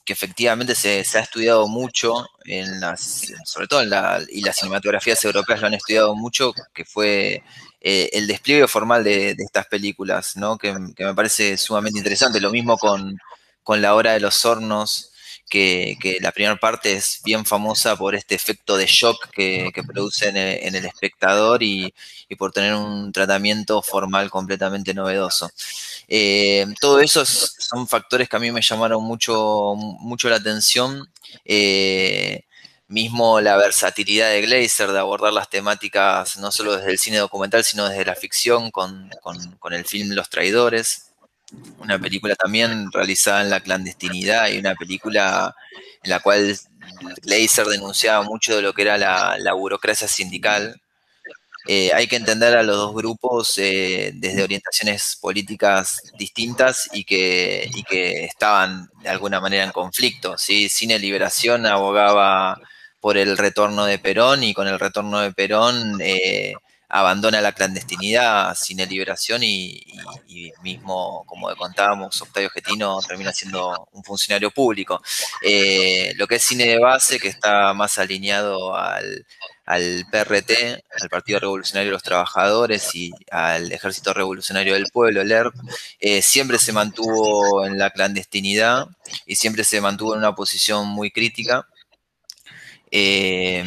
[0.08, 5.62] efectivamente se, ha estudiado mucho, en las, sobre todo en la, y las cinematografías europeas
[5.62, 7.44] lo han estudiado mucho, que fue
[7.80, 10.58] eh, el despliegue formal de, estas películas, ¿no?
[10.58, 12.42] Que, me parece sumamente interesante.
[12.42, 13.18] Lo mismo con,
[13.82, 15.13] La Hora de los Hornos,
[15.54, 20.38] que, la primera parte es bien famosa por este efecto de shock que, produce en
[20.76, 21.94] el, espectador y,
[22.38, 25.52] por tener un tratamiento formal completamente novedoso.
[26.08, 31.08] Eh, todo eso son factores que a mí me llamaron mucho, mucho la atención.
[31.46, 32.46] Eh,
[32.88, 37.64] mismo la versatilidad de Glazer de abordar las temáticas no solo desde el cine documental,
[37.64, 39.12] sino desde la ficción con,
[39.72, 41.13] el film Los Traidores,
[41.80, 45.56] una película también realizada en la clandestinidad y una película
[46.04, 46.58] en la cual
[47.22, 50.80] Glazer denunciaba mucho de lo que era la, burocracia sindical.
[51.66, 57.70] Eh, hay que entender a los dos grupos eh, desde orientaciones políticas distintas y que,
[57.74, 60.38] y que estaban de alguna manera en conflicto.
[60.38, 60.68] ¿sí?
[60.68, 62.60] Cine Liberación abogaba
[63.00, 66.54] por el retorno de Perón y con el retorno de Perón eh,
[66.94, 69.84] abandona la clandestinidad, cine liberación y,
[70.62, 75.02] mismo, como contábamos, Octavio Getino termina siendo un funcionario público.
[75.42, 79.26] Eh, lo que es cine de base, que está más alineado al,
[79.66, 85.32] al PRT, al Partido Revolucionario de los Trabajadores y al Ejército Revolucionario del Pueblo, el
[85.32, 85.56] ERP,
[86.00, 88.86] eh, siempre se mantuvo en la clandestinidad
[89.26, 91.68] y siempre se mantuvo en una posición muy crítica.
[92.92, 93.66] Eh,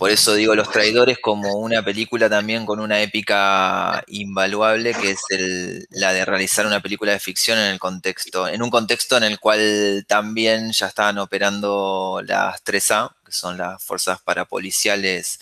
[0.00, 5.20] por eso digo Los Traidores como una película también con una épica invaluable, que es
[5.90, 9.38] la de realizar una película de ficción en el contexto, en un contexto en el
[9.38, 15.38] cual también ya estaban operando las 3A, que son las fuerzas parapoliciales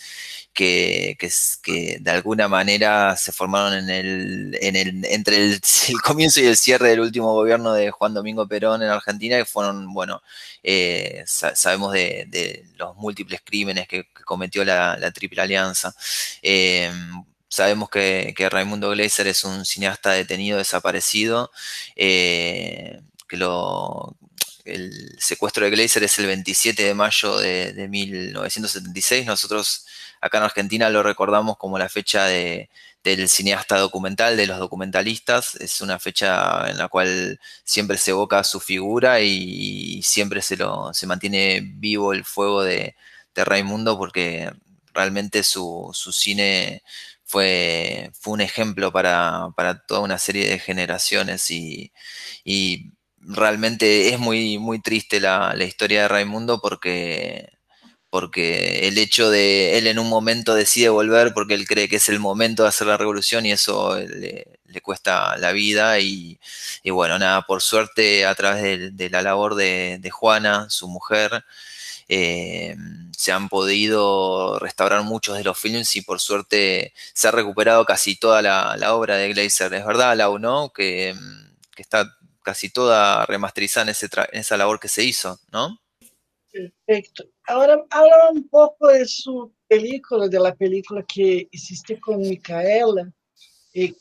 [0.59, 5.61] que, de alguna manera se formaron en el, en el, entre el,
[6.03, 9.93] comienzo y el cierre del último gobierno de Juan Domingo Perón en Argentina, que fueron,
[9.93, 10.21] bueno,
[10.63, 15.95] eh, sabemos de, los múltiples crímenes que, cometió la, Triple Alianza.
[16.41, 16.91] Eh,
[17.47, 21.51] sabemos que, Raimundo Gleiser es un cineasta detenido, desaparecido,
[21.95, 24.17] eh, que lo,
[24.65, 29.25] el secuestro de Gleiser es el 27 de mayo de, de 1976.
[29.25, 29.85] Nosotros
[30.21, 35.55] Acá en Argentina lo recordamos como la fecha del cineasta documental, de los documentalistas.
[35.55, 40.93] Es una fecha en la cual siempre se evoca su figura y, siempre se, lo,
[40.93, 42.95] se mantiene vivo el fuego de,
[43.35, 44.51] Raimundo porque
[44.93, 46.83] realmente su, cine
[47.23, 49.53] fue, fue, un ejemplo para,
[49.87, 51.91] toda una serie de generaciones y,
[53.21, 57.58] realmente es muy, muy triste la, la historia de Raimundo porque
[58.09, 62.09] porque el hecho de él en un momento decide volver porque él cree que es
[62.09, 64.45] el momento de hacer la revolución y eso le,
[64.81, 66.39] cuesta la vida y,
[66.85, 71.43] bueno, nada, por suerte a través de, la labor de, Juana, su mujer,
[72.07, 72.75] eh,
[73.15, 78.15] se han podido restaurar muchos de los films y por suerte se ha recuperado casi
[78.15, 79.73] toda la, obra de Glazer.
[79.73, 80.71] Es verdad, Lau, ¿no?
[80.73, 81.15] Que,
[81.77, 85.79] está casi toda remasterizada en, ese en esa labor que se hizo, ¿no?
[86.51, 87.25] Perfecto.
[87.47, 93.11] Ahora habla un poco de su película, de la película que hiciste con Micaela,
[93.73, 93.93] eh,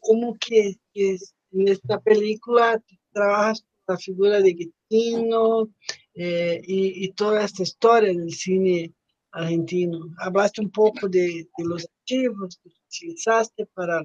[0.00, 2.82] como que, en esta película
[3.12, 5.68] trabajas la figura de Guitino
[6.14, 8.92] eh, y, toda esta historia del cine
[9.32, 10.14] argentino.
[10.18, 14.02] Hablaste un poco de, los archivos que utilizaste para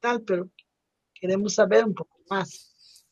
[0.00, 0.50] tal, pero
[1.14, 3.06] queremos saber un poco más.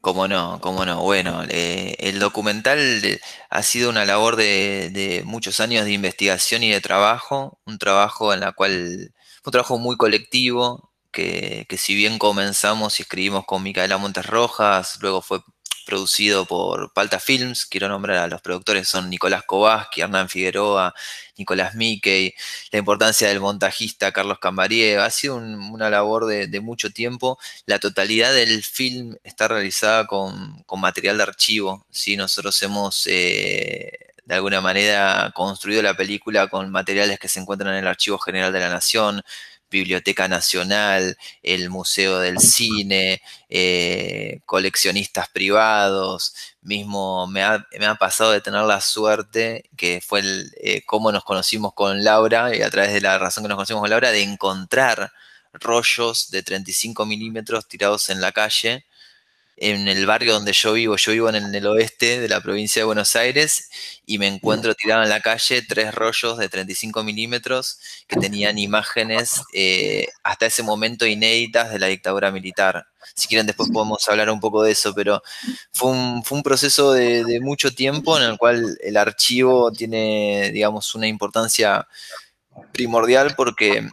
[0.00, 1.02] Cómo no, cómo no.
[1.02, 2.78] Bueno, eh, el documental
[3.50, 8.40] ha sido una labor de, muchos años de investigación y de trabajo, un trabajo en
[8.40, 9.12] la cual,
[9.44, 14.98] un trabajo muy colectivo, que, que si bien comenzamos y escribimos con Micaela Montes Rojas,
[15.00, 15.40] luego fue
[15.88, 17.64] producido por Palta Films.
[17.64, 20.94] Quiero nombrar a los productores, son Nicolás Kovaski, Hernán Figueroa,
[21.38, 22.34] Nicolás Mickey,
[22.70, 25.00] la importancia del montajista Carlos Cambarier.
[25.00, 27.38] Ha sido una labor de, mucho tiempo.
[27.64, 31.86] La totalidad del film está realizada con, material de archivo.
[31.90, 32.16] ¿sí?
[32.16, 33.06] Nosotros hemos...
[33.06, 38.18] Eh, de alguna manera construido la película con materiales que se encuentran en el Archivo
[38.18, 39.22] General de la Nación,
[39.70, 47.66] Biblioteca Nacional, el Museo del Cine, eh, coleccionistas privados, mismo me ha,
[47.98, 52.62] pasado de tener la suerte, que fue el, eh, cómo nos conocimos con Laura, y
[52.62, 55.12] a través de la razón que nos conocimos con Laura, de encontrar
[55.52, 58.84] rollos de 35 milímetros tirados en la calle
[59.60, 60.96] en el barrio donde yo vivo.
[60.96, 63.68] Yo vivo en el, oeste de la provincia de Buenos Aires
[64.06, 69.42] y me encuentro tirado en la calle tres rollos de 35 milímetros que tenían imágenes
[69.52, 72.86] eh, hasta ese momento inéditas de la dictadura militar.
[73.14, 75.22] Si quieren después podemos hablar un poco de eso, pero
[75.72, 81.86] fue un, proceso de mucho tiempo en el cual el archivo tiene, digamos, una importancia
[82.72, 83.88] primordial porque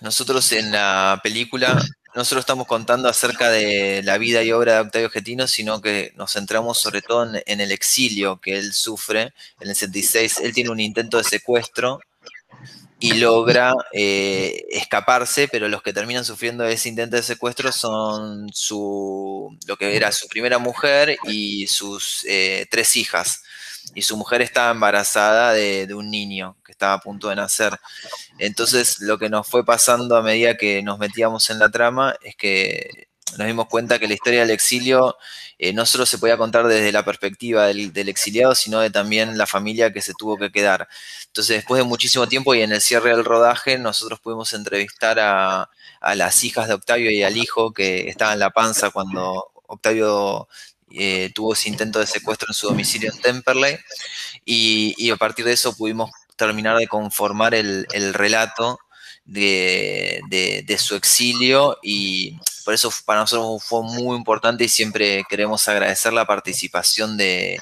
[0.00, 1.82] nosotros en la película
[2.16, 6.14] no solo estamos contando acerca de la vida y obra de Octavio Getino, sino que
[6.16, 9.34] nos centramos sobre todo en, el exilio que él sufre.
[9.60, 12.00] En el 76 él tiene un intento de secuestro
[12.98, 19.54] y logra eh, escaparse, pero los que terminan sufriendo ese intento de secuestro son su,
[19.66, 23.42] lo que era su primera mujer y sus eh, tres hijas
[23.94, 27.78] y su mujer estaba embarazada de, un niño estaba a punto de nacer.
[28.38, 32.36] Entonces lo que nos fue pasando a medida que nos metíamos en la trama es
[32.36, 33.08] que
[33.38, 35.16] nos dimos cuenta que la historia del exilio
[35.58, 39.46] eh, no solo se podía contar desde la perspectiva del, exiliado, sino de también la
[39.46, 40.88] familia que se tuvo que quedar.
[41.26, 45.70] Entonces, después de muchísimo tiempo y en el cierre del rodaje, nosotros pudimos entrevistar a,
[46.14, 50.48] las hijas de Octavio y al hijo que estaba en la panza cuando Octavio
[50.90, 53.76] eh, tuvo ese intento de secuestro en su domicilio en Temperley
[54.44, 58.78] y, a partir de eso pudimos terminar de conformar el, relato
[59.24, 66.12] de, su exilio y por eso para nosotros fue muy importante y siempre queremos agradecer
[66.12, 67.60] la participación de,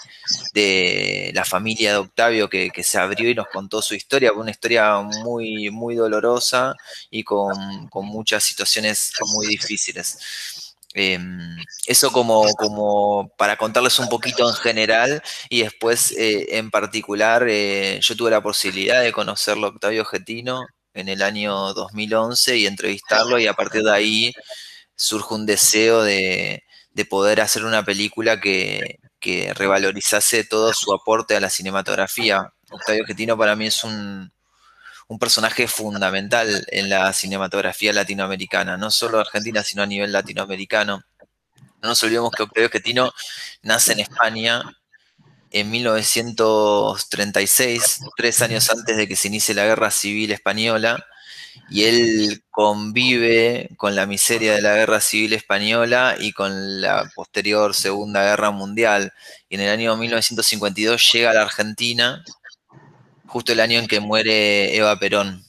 [1.34, 5.70] la familia de Octavio que, se abrió y nos contó su historia, una historia muy,
[5.70, 6.74] muy dolorosa
[7.10, 10.63] y con, con muchas situaciones muy difíciles.
[10.96, 11.56] Em,
[11.88, 17.98] eso como, como para contarles un poquito en general y después eh, en particular eh,
[18.00, 23.48] yo tuve la posibilidad de conocerlo Octavio Getino en el año 2011 y entrevistarlo y
[23.48, 24.32] a partir de ahí
[24.94, 26.62] surge un deseo de,
[27.10, 32.54] poder hacer una película que, que revalorizase todo su aporte a la cinematografía.
[32.70, 34.32] Octavio Getino para mí es un,
[35.08, 41.02] un personaje fundamental en la cinematografía latinoamericana, no solo argentina, sino a nivel latinoamericano.
[41.82, 43.12] No nos olvidemos que Octavio Getino
[43.62, 44.62] nace en España
[45.50, 51.04] en 1936, tres años antes de que se inicie la Guerra Civil Española,
[51.70, 57.74] y él convive con la miseria de la Guerra Civil Española y con la posterior
[57.74, 59.12] Segunda Guerra Mundial.
[59.48, 62.24] Y en el año 1952 llega a la Argentina
[63.34, 65.44] justo el año en que muere Eva Perón,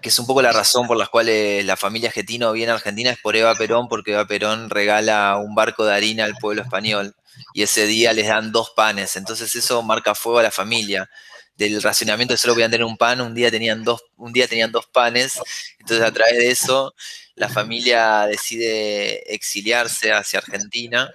[0.00, 1.26] que es un poco la razón por la cual
[1.66, 5.52] la familia Getino viene a Argentina, es por Eva Perón, porque Eva Perón regala un
[5.52, 7.16] barco de harina al pueblo español
[7.52, 11.10] y ese día les dan dos panes, entonces eso marca fuego a la familia.
[11.56, 14.70] Del racionamiento de solo podían tener un pan, un día tenían dos, un día tenían
[14.70, 15.40] dos panes,
[15.80, 16.94] entonces a través de eso
[17.34, 21.10] la familia decide exiliarse hacia Argentina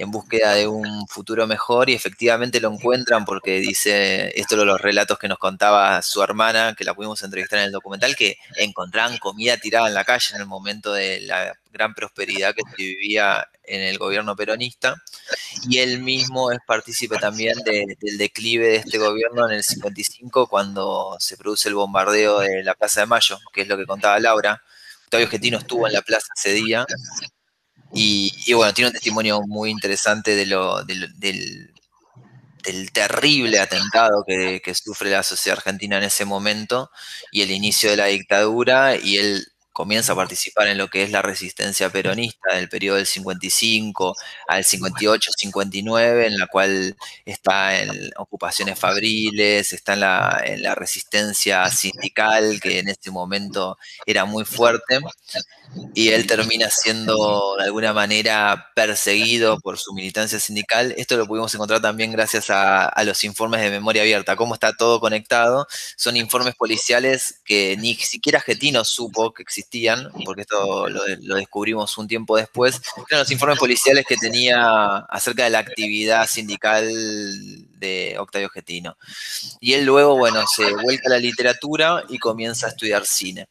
[0.00, 4.80] en búsqueda de un futuro mejor y efectivamente lo encuentran porque dice, esto de los
[4.80, 9.18] relatos que nos contaba su hermana, que la pudimos entrevistar en el documental, que encontraban
[9.18, 13.46] comida tirada en la calle en el momento de la gran prosperidad que se vivía
[13.62, 14.96] en el gobierno peronista.
[15.68, 21.16] Y él mismo es partícipe también del declive de este gobierno en el 55 cuando
[21.18, 24.62] se produce el bombardeo de la Plaza de Mayo, que es lo que contaba Laura.
[25.04, 26.86] Octavio Getino estuvo en la plaza ese día
[27.92, 31.72] y, bueno, tiene un testimonio muy interesante de lo, del, del,
[32.92, 36.90] terrible atentado que, sufre la sociedad argentina en ese momento
[37.32, 39.46] y el inicio de la dictadura y él
[39.80, 44.14] comienza a participar en lo que es la resistencia peronista del periodo del 55
[44.46, 50.74] al 58, 59, en la cual está en ocupaciones fabriles, está en la, en la
[50.74, 55.00] resistencia sindical, que en ese momento era muy fuerte
[55.94, 60.94] y él termina siendo de alguna manera perseguido por su militancia sindical.
[60.96, 65.00] Esto lo pudimos encontrar también gracias a, los informes de memoria abierta, cómo está todo
[65.00, 65.66] conectado.
[65.96, 69.69] Son informes policiales que ni siquiera Getino supo que existían,
[70.24, 72.80] porque esto lo, descubrimos un tiempo después.
[73.08, 76.88] Eran los informes policiales que tenía acerca de la actividad sindical
[77.78, 78.96] de Octavio Getino.
[79.60, 83.48] Y él luego, bueno, se vuelve a la literatura y comienza a estudiar cine.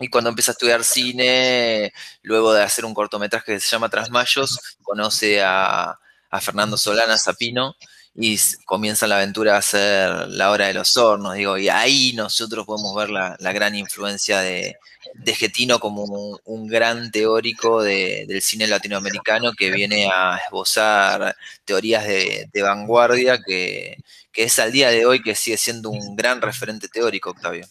[0.00, 1.92] Y cuando empieza a estudiar cine,
[2.22, 5.98] luego de hacer un cortometraje que se llama Trasmayos, conoce a,
[6.38, 7.76] Fernando Solana Zapino
[8.14, 12.66] y comienza la aventura a hacer La Hora de los Hornos, digo, y ahí nosotros
[12.66, 14.76] podemos ver la, gran influencia de,
[15.14, 22.48] de Getino como un, gran teórico del cine latinoamericano que viene a esbozar teorías de,
[22.62, 23.98] vanguardia que,
[24.34, 27.66] es al día de hoy que sigue siendo un gran referente teórico, Octavio.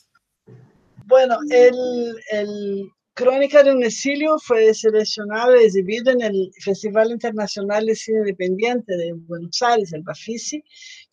[1.05, 7.85] Bueno, el, el, Crónica de un exilio fue seleccionado y exhibido en el Festival Internacional
[7.85, 10.61] de Cine Independiente de Buenos Aires, el Bafisi,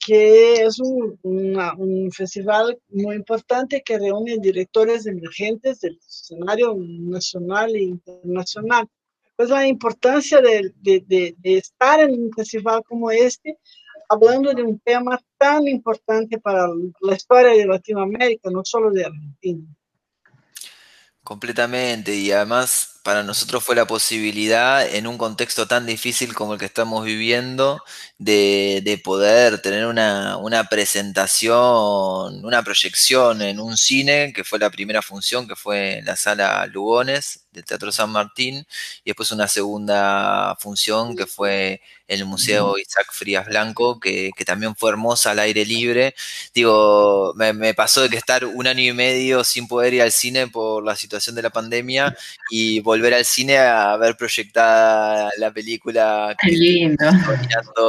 [0.05, 7.83] que es un, un, festival muy importante que reúne directores emergentes del escenario nacional e
[7.83, 8.89] internacional.
[9.37, 13.59] Pues la importancia de, de, de, de estar en un festival como este,
[14.09, 16.67] hablando de un tema tan importante para
[17.01, 19.67] la historia de Latinoamérica, no solo de Argentina.
[21.23, 26.59] Completamente, y además para nosotros fue la posibilidad en un contexto tan difícil como el
[26.59, 27.83] que estamos viviendo
[28.19, 35.03] de, poder tener una, una, presentación, una proyección en un cine, que fue la primera
[35.03, 38.67] función, que fue en la sala Lugones del Teatro San Martín,
[39.05, 44.75] y después una segunda función que fue en el Museo Isaac Frías Blanco, que, también
[44.77, 46.15] fue hermosa al aire libre.
[46.55, 50.49] Digo, me, pasó de que estar un año y medio sin poder ir al cine
[50.49, 52.17] por la situación de la pandemia
[52.51, 57.07] y volver al cine a ver proyectada la película que lindo.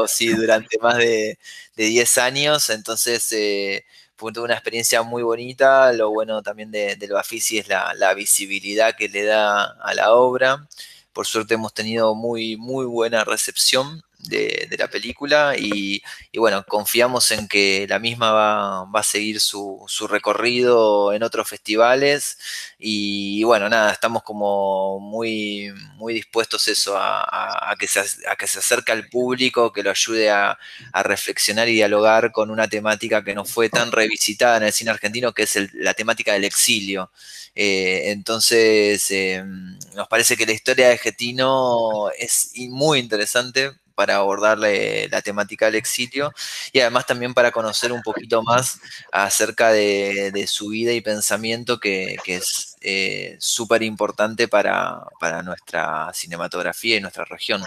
[0.07, 1.37] sí, durante más de,
[1.75, 2.69] de 10 años.
[2.69, 3.83] Entonces, eh,
[4.15, 5.91] fue una experiencia muy bonita.
[5.91, 10.13] Lo bueno también de, del Bafisi es la, la, visibilidad que le da a la
[10.13, 10.69] obra.
[11.11, 16.01] Por suerte hemos tenido muy, muy buena recepción de, la película y,
[16.35, 22.37] bueno, confiamos en que la misma va, a seguir su, recorrido en otros festivales
[22.79, 28.59] y, bueno, nada, estamos como muy, muy dispuestos eso, a, que se, a que se
[28.59, 30.57] acerque al público, que lo ayude a,
[31.03, 35.33] reflexionar y dialogar con una temática que no fue tan revisitada en el cine argentino,
[35.33, 37.11] que es la temática del exilio.
[37.55, 44.57] Eh, entonces, em, nos parece que la historia de Getino es muy interesante para abordar
[44.57, 46.33] la, temática del exilio
[46.71, 48.79] y además también para conocer un poquito más
[49.11, 55.05] acerca de, su vida y pensamiento que, es eh, súper importante para,
[55.43, 57.61] nuestra cinematografía y nuestra región.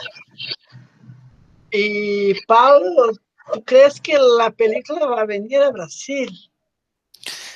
[1.71, 3.13] Y Pablo,
[3.53, 6.31] ¿tú crees que la película va a venir a Brasil?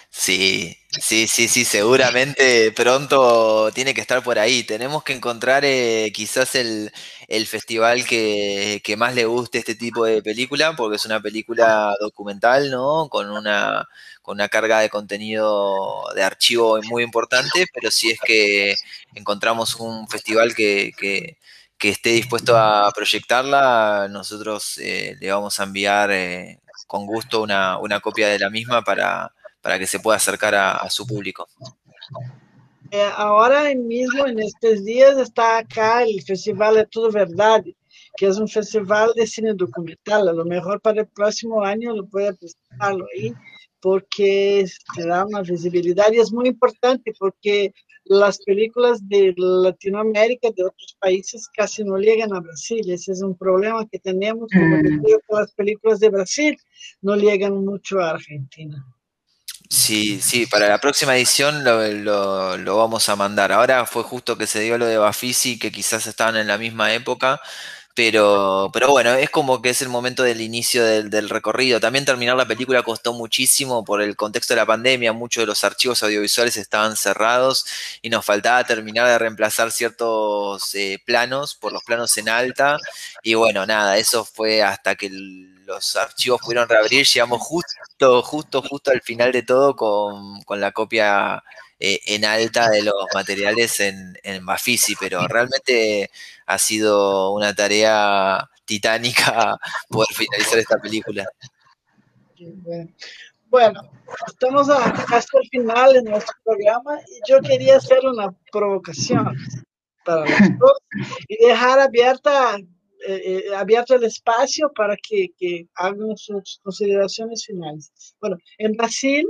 [0.08, 4.64] Sí, sí, sí, sí, seguramente pronto tiene que estar por ahí.
[4.64, 6.90] Tenemos que encontrar eh, quizás el,
[7.46, 13.08] festival que, más le guste este tipo de película, porque es una película documental, ¿no?
[13.08, 13.88] Con una,
[14.22, 18.74] con una carga de contenido de archivo muy importante, pero si es que
[19.14, 20.92] encontramos un festival que,
[21.80, 28.00] esté dispuesto a proyectarla, nosotros eh, le vamos a enviar eh, con gusto una, una
[28.00, 31.46] copia de la misma para para que se pueda acercar a, su público.
[32.90, 37.62] Eh, ahora mismo, en estos días, está acá el Festival de Todo Verdad,
[38.16, 40.28] que es un festival de cine documental.
[40.28, 43.32] A lo mejor para el próximo año lo puede presentarlo ahí,
[43.80, 47.72] porque te da una visibilidad y es muy importante porque
[48.04, 52.90] las películas de Latinoamérica, de otros países, casi no llegan a Brasil.
[52.90, 55.04] Ese es un problema que tenemos, como mm.
[55.28, 56.56] las películas de Brasil
[57.02, 58.84] no llegan mucho a Argentina.
[59.72, 63.52] Sí, sí, para la próxima edición lo, vamos a mandar.
[63.52, 66.92] Ahora fue justo que se dio lo de Bafisi, que quizás estaban en la misma
[66.92, 67.40] época,
[67.94, 71.78] pero, pero bueno, es como que es el momento del inicio del, recorrido.
[71.78, 75.62] También terminar la película costó muchísimo por el contexto de la pandemia, muchos de los
[75.62, 77.64] archivos audiovisuales estaban cerrados
[78.02, 82.78] y nos faltaba terminar de reemplazar ciertos eh, planos por los planos en alta.
[83.22, 85.10] Y bueno, nada, eso fue hasta que
[85.70, 91.42] los archivos pudieron reabrir, llegamos justo, justo, justo al final de todo con, la copia
[91.78, 94.44] eh, en alta de los materiales en, en
[94.98, 96.10] pero realmente
[96.46, 99.56] ha sido una tarea titánica
[99.88, 101.24] poder finalizar esta película.
[103.46, 103.80] Bueno,
[104.26, 109.36] estamos hasta el final de nuestro programa y yo quería hacer una provocación
[110.04, 110.78] para los dos
[111.28, 112.56] y dejar abierta
[113.06, 117.90] eh, eh, abierto el espacio para que, que, hagan sus consideraciones finales.
[118.20, 119.26] Bueno, en Brasil,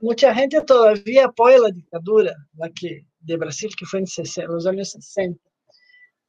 [0.00, 4.06] mucha gente todavía apoya la dictadura la que, de Brasil, que fue en
[4.48, 5.40] los años 60.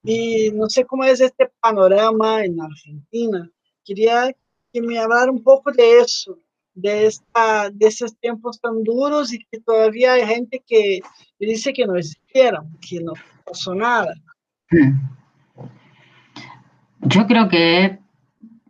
[0.03, 3.51] Y no sé cómo es este panorama en Argentina.
[3.83, 4.31] Quería
[4.73, 6.39] que me hablara un poco de eso,
[6.73, 10.99] de, esta, de esos tiempos tan duros y que todavía hay gente que
[11.39, 13.13] dice que no existieron, que no
[13.45, 14.13] pasó nada.
[14.71, 15.18] Hmm.
[17.01, 17.99] Yo creo que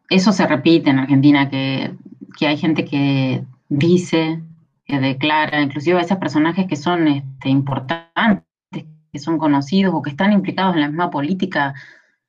[0.09, 1.95] eso se repite en Argentina, que,
[2.41, 4.41] hay gente que dice,
[4.85, 10.11] que declara, inclusive a esos personajes que son este, importantes, que son conocidos o que
[10.11, 11.73] están implicados en la misma política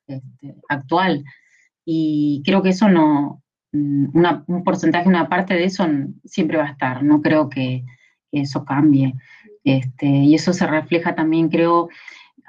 [0.07, 1.25] este, actual.
[1.85, 3.43] Y creo que eso no,
[3.73, 5.87] un porcentaje, una parte de eso
[6.25, 7.03] siempre va a estar.
[7.03, 7.85] No creo que,
[8.33, 9.15] eso cambie.
[9.65, 11.89] Este, y eso se refleja también, creo,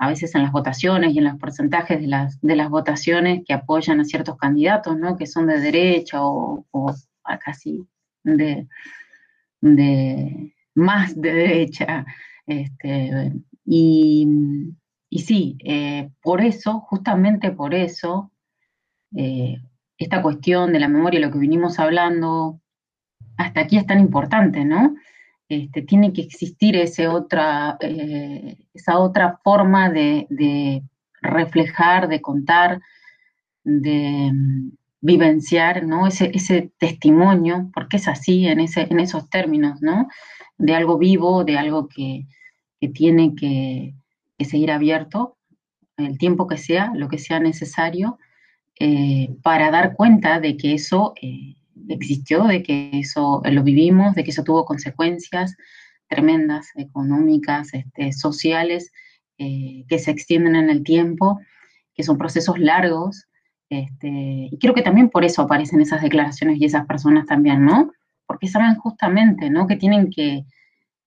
[0.01, 3.53] a veces en las votaciones y en los porcentajes de las, de las votaciones que
[3.53, 5.15] apoyan a ciertos candidatos, ¿no?
[5.15, 6.65] Que son de derecha o,
[7.45, 7.85] casi
[8.23, 8.67] de,
[10.73, 12.07] más de derecha.
[12.47, 13.31] Este,
[13.63, 14.27] y,
[15.11, 18.31] sí, eh, por eso, justamente por eso,
[19.15, 19.61] eh,
[19.99, 22.59] esta cuestión de la memoria, lo que vinimos hablando,
[23.37, 24.95] hasta aquí es tan importante, ¿no?
[25.51, 30.81] Este, tiene que existir ese otra, eh, esa otra forma de,
[31.21, 32.81] reflejar, de contar,
[33.65, 34.71] de mm,
[35.01, 36.07] vivenciar, ¿no?
[36.07, 40.07] Ese, ese, testimonio, porque es así en, ese, en esos términos, ¿no?
[40.57, 42.27] De algo vivo, de algo que,
[42.93, 43.93] tiene que,
[44.39, 45.37] seguir abierto,
[45.97, 48.17] el tiempo que sea, lo que sea necesario,
[48.79, 51.55] eh, para dar cuenta de que eso eh,
[51.89, 55.55] existió, de que eso lo vivimos, de que eso tuvo consecuencias
[56.07, 58.91] tremendas, económicas, este, sociales,
[59.37, 61.39] eh, que se extienden en el tiempo,
[61.93, 63.27] que son procesos largos.
[63.69, 64.09] Este,
[64.51, 67.91] y creo que también por eso aparecen esas declaraciones y esas personas también, ¿no?
[68.25, 69.67] Porque saben justamente, ¿no?
[69.67, 70.45] Que tienen que,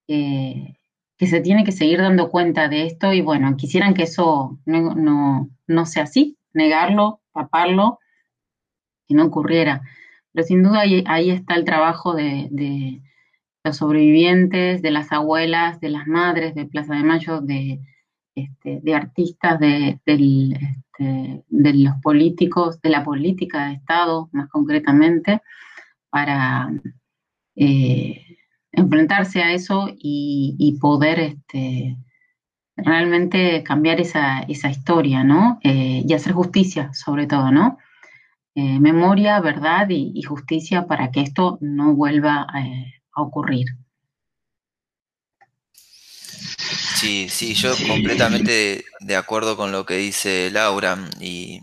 [0.06, 5.50] que se tiene que seguir dando cuenta de esto y bueno, quisieran que eso no,
[5.66, 7.98] no sea así, negarlo taparlo,
[9.06, 9.82] que no ocurriera.
[10.34, 13.00] Pero sin duda ahí, está el trabajo de,
[13.62, 17.80] los sobrevivientes, de las abuelas, de las madres de Plaza de Mayo, de,
[18.34, 25.40] este, artistas, de, este, de los políticos, de la política de Estado más concretamente,
[26.10, 26.68] para
[27.54, 28.20] eh,
[28.72, 31.96] enfrentarse a eso y, poder este,
[32.76, 35.60] realmente cambiar esa, historia, ¿no?
[35.62, 37.78] Eh, y hacer justicia, sobre todo, ¿no?
[38.56, 43.66] Eh, memoria, verdad y, justicia para que esto no vuelva a ocurrir.
[47.04, 51.60] Sí, sí, yo completamente de acuerdo con lo que dice Laura y,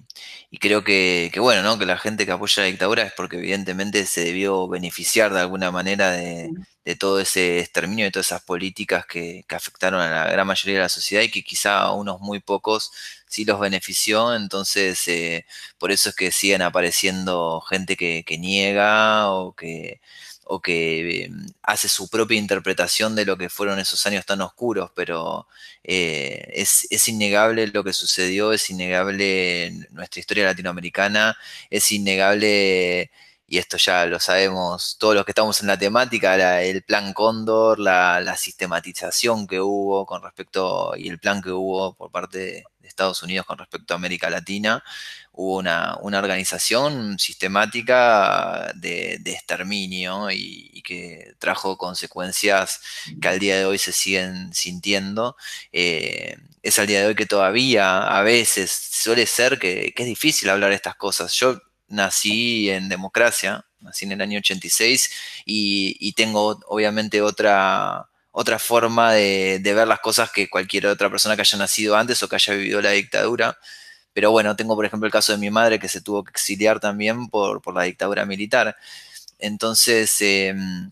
[0.59, 1.79] creo que, bueno, ¿no?
[1.79, 5.71] Que la gente que apoya la dictadura es porque evidentemente se debió beneficiar de alguna
[5.71, 6.51] manera de,
[6.99, 10.89] todo ese exterminio, de todas esas políticas que, afectaron a la gran mayoría de la
[10.89, 12.91] sociedad y que quizá a unos muy pocos
[13.27, 15.45] sí los benefició, entonces eh,
[15.77, 20.01] por eso es que siguen apareciendo gente que niega o que
[20.53, 24.91] o que em, hace su propia interpretación de lo que fueron esos años tan oscuros,
[24.93, 25.47] pero
[25.83, 31.37] eh, es, innegable lo que sucedió, es innegable nuestra historia latinoamericana,
[31.69, 33.11] es innegable,
[33.47, 37.79] y esto ya lo sabemos todos los que estamos en la temática, el plan Cóndor,
[37.79, 43.23] la, sistematización que hubo con respecto, y el plan que hubo por parte de Estados
[43.23, 44.83] Unidos con respecto a América Latina
[45.33, 52.81] hubo una, organización sistemática de, exterminio y, que trajo consecuencias
[53.21, 55.35] que al día de hoy se siguen sintiendo.
[55.71, 60.49] Eh, es al día de hoy que todavía a veces suele ser que, es difícil
[60.49, 61.33] hablar de estas cosas.
[61.33, 65.11] Yo nací en democracia, nací en el año 86
[65.45, 71.35] y, tengo obviamente otra otra forma de, de, ver las cosas que cualquier otra persona
[71.35, 73.57] que haya nacido antes o que haya vivido la dictadura.
[74.13, 76.79] Pero bueno, tengo por ejemplo el caso de mi madre que se tuvo que exiliar
[76.79, 78.75] también por, la dictadura militar.
[79.39, 80.91] Entonces, em,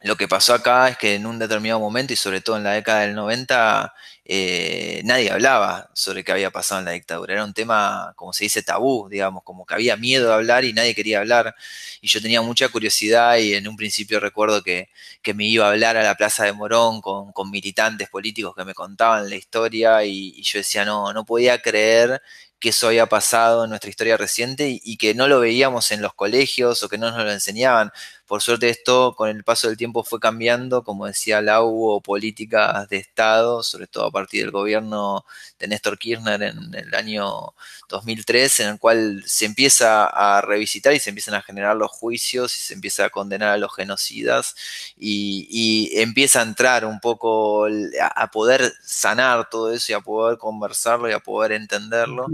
[0.00, 2.72] lo que pasó acá es que en un determinado momento, y sobre todo en la
[2.72, 3.94] década del 90,
[4.30, 7.32] eh, nadie hablaba sobre qué había pasado en la dictadura.
[7.32, 10.74] Era un tema, como se dice, tabú, digamos, como que había miedo de hablar y
[10.74, 11.54] nadie quería hablar.
[12.02, 14.90] Y yo tenía mucha curiosidad y en un principio recuerdo que,
[15.34, 19.28] me iba a hablar a la Plaza de Morón con, militantes políticos que me contaban
[19.30, 22.20] la historia y, y yo decía, no, no podía creer
[22.58, 26.14] que eso había pasado en nuestra historia reciente y, que no lo veíamos en los
[26.14, 27.92] colegios o que no nos lo enseñaban.
[28.26, 32.88] Por suerte esto con el paso del tiempo fue cambiando, como decía Lau, hubo políticas
[32.88, 35.24] de Estado, sobre todo a partir del gobierno
[35.58, 37.54] de Néstor Kirchner en el año
[37.88, 42.54] 2003, en el cual se empieza a revisitar y se empiezan a generar los juicios
[42.56, 44.54] y se empieza a condenar a los genocidas
[44.98, 51.08] y, empieza a entrar un poco a, poder sanar todo eso y a poder conversarlo
[51.08, 52.26] y a poder entenderlo.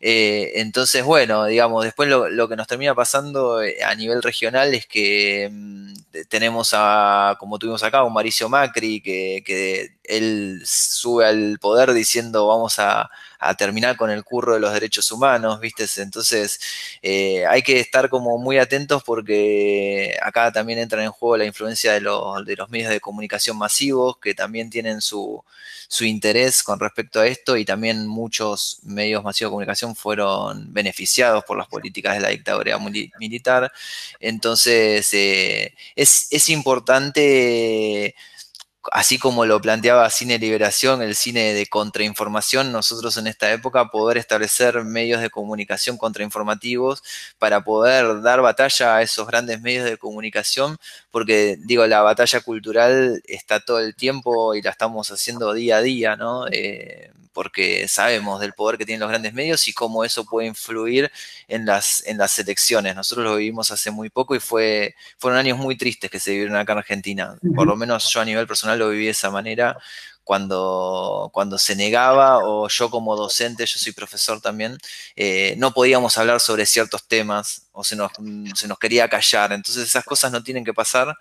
[0.00, 4.86] Eh, entonces, bueno, digamos, después lo, que nos termina pasando eh, a nivel regional es
[4.86, 5.94] que mm,
[6.28, 12.46] tenemos a, como tuvimos acá, un Mauricio Macri, que, que él sube al poder diciendo
[12.46, 13.10] vamos a,
[13.56, 15.86] terminar con el curro de los derechos humanos, ¿viste?
[15.98, 16.60] Entonces
[17.02, 21.92] eh, hay que estar como muy atentos porque acá también entra en juego la influencia
[21.92, 25.42] de los, de los medios de comunicación masivos que también tienen su,
[25.88, 31.44] su interés con respecto a esto y también muchos medios masivos de comunicación fueron beneficiados
[31.44, 32.78] por las políticas de la dictadura
[33.18, 33.72] militar.
[34.20, 38.14] Entonces eh, es, es importante
[38.92, 44.18] así como lo planteaba Cine Liberación, el cine de contrainformación, nosotros en esta época poder
[44.18, 47.02] establecer medios de comunicación contrainformativos
[47.38, 50.78] para poder dar batalla a esos grandes medios de comunicación,
[51.10, 55.82] porque digo, la batalla cultural está todo el tiempo y la estamos haciendo día a
[55.82, 56.46] día, ¿no?
[56.50, 61.12] Eh, porque sabemos del poder que tienen los grandes medios y cómo eso puede influir
[61.48, 62.96] en las, en las elecciones.
[62.96, 66.56] Nosotros lo vivimos hace muy poco y fue, fueron años muy tristes que se vivieron
[66.56, 67.36] acá en Argentina.
[67.54, 69.76] Por lo menos yo a nivel personal lo viví de esa manera
[70.26, 74.76] cuando, cuando se negaba, o yo como docente, yo soy profesor también,
[75.14, 78.10] eh, no podíamos hablar sobre ciertos temas o se nos,
[78.56, 79.52] se nos quería callar.
[79.52, 81.16] Entonces esas cosas no tienen que pasar.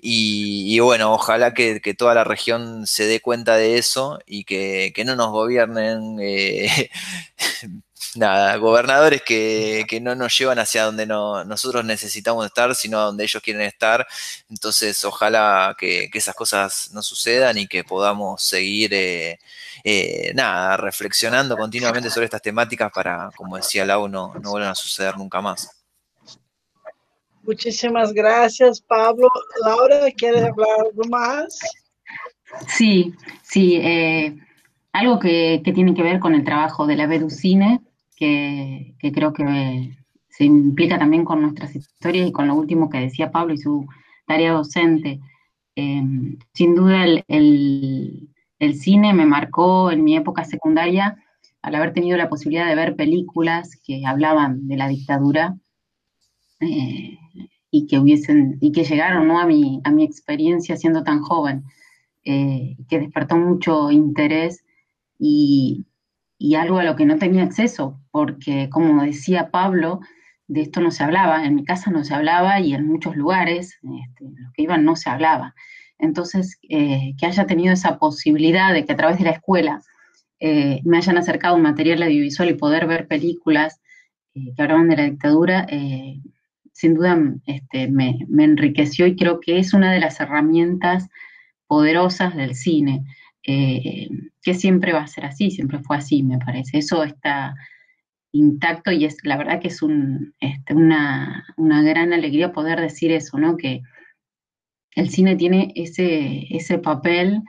[0.00, 5.16] Y, bueno, ojalá que, toda la región se dé cuenta de eso y que, no
[5.16, 6.90] nos gobiernen eh,
[8.16, 13.42] nada, gobernadores que, no nos llevan hacia donde nosotros necesitamos estar, sino a donde ellos
[13.42, 14.06] quieren estar.
[14.50, 19.38] Entonces, ojalá que, esas cosas no sucedan y que podamos seguir, eh,
[19.84, 24.74] eh, nada, reflexionando continuamente sobre estas temáticas para, como decía Lau, no, no vuelvan a
[24.74, 25.84] suceder nunca más.
[27.42, 29.28] Muchísimas gracias, Pablo.
[29.64, 31.58] Laura, ¿quieres hablar algo más?
[32.68, 33.76] Sí, sí.
[33.76, 34.34] Eh,
[34.92, 37.80] algo que, tiene que ver con el trabajo de la Beducine
[38.16, 39.96] que, creo que
[40.28, 43.86] se implica también con nuestras historias y con lo último que decía Pablo y su
[44.26, 45.20] tarea docente.
[45.76, 48.28] Em, sin duda el,
[48.74, 51.22] cine me marcó en mi época secundaria
[51.60, 55.56] al haber tenido la posibilidad de ver películas que hablaban de la dictadura
[56.60, 57.18] eh,
[57.70, 61.64] y que hubiesen y que llegaron a, mi, a mi experiencia siendo tan joven,
[62.24, 64.64] eh, que despertó mucho interés
[65.18, 65.84] y,
[66.44, 70.00] y algo a lo que no tenía acceso, porque como decía Pablo,
[70.46, 73.78] de esto no se hablaba, en mi casa no se hablaba y en muchos lugares,
[73.82, 75.54] este, los que iban no se hablaba.
[75.98, 79.80] Entonces, eh, que haya tenido esa posibilidad de que a través de la escuela
[80.38, 83.80] eh, me hayan acercado un material audiovisual y poder ver películas
[84.34, 85.66] eh, que hablaban de la dictadura,
[86.72, 91.08] sin duda este, me, enriqueció y creo que es una de las herramientas
[91.66, 93.02] poderosas del cine,
[93.44, 96.78] que siempre va a ser así, siempre fue así, me parece.
[96.78, 97.54] Eso está
[98.32, 99.80] intacto y es la verdad que es
[100.40, 103.56] este, una, gran alegría poder decir eso, ¿no?
[103.56, 103.82] Que
[104.96, 107.42] el cine tiene ese, ese papel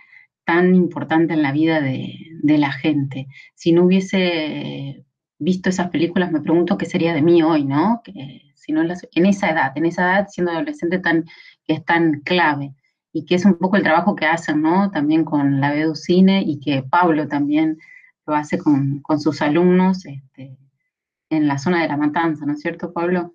[0.45, 3.27] tan importante en la vida de, la gente.
[3.55, 5.03] Si no hubiese
[5.39, 8.01] visto esas películas, me pregunto qué sería de mí hoy, ¿no?
[8.03, 11.25] Que, si no en esa edad, en esa edad siendo adolescente tan,
[11.67, 12.73] es tan clave
[13.15, 14.91] y que es un poco el trabajo que hacen, ¿no?
[14.91, 17.77] También con la Cine y que Pablo también
[18.27, 20.57] lo hace con, con sus alumnos, este,
[21.29, 23.33] en la zona de la matanza, ¿no es cierto, Pablo?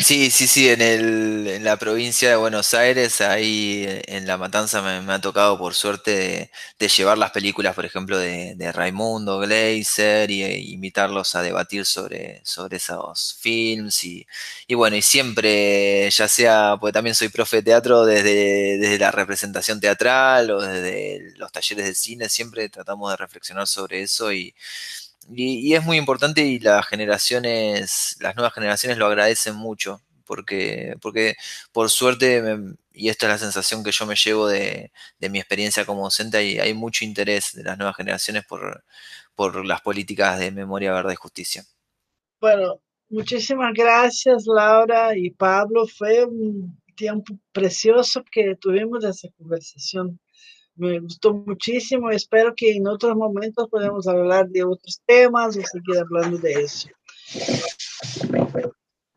[0.00, 4.80] Sí, sí, sí, en, el, en la provincia de Buenos Aires, ahí en La Matanza
[4.80, 10.30] me, ha tocado por suerte de, llevar las películas, por ejemplo, de, de Raimundo Gleiser
[10.30, 14.24] y e invitarlos a debatir sobre, sobre esos films y,
[14.68, 19.10] y, bueno, y siempre, ya sea, porque también soy profe de teatro, desde, desde la
[19.10, 24.54] representación teatral o desde los talleres de cine, siempre tratamos de reflexionar sobre eso y
[25.30, 31.36] y, es muy importante y las generaciones, las nuevas generaciones lo agradecen mucho, porque, porque
[31.72, 32.42] por suerte,
[32.92, 36.58] y esta es la sensación que yo me llevo de, mi experiencia como docente, hay,
[36.58, 38.84] hay mucho interés de las nuevas generaciones por,
[39.34, 41.64] por las políticas de memoria, verdad y justicia.
[42.40, 50.18] Bueno, muchísimas gracias Laura y Pablo, fue un tiempo precioso que tuvimos esa conversación
[50.78, 52.10] me gustó muchísimo.
[52.10, 56.88] Espero que en otros momentos podamos hablar de otros temas o seguir hablando de isso.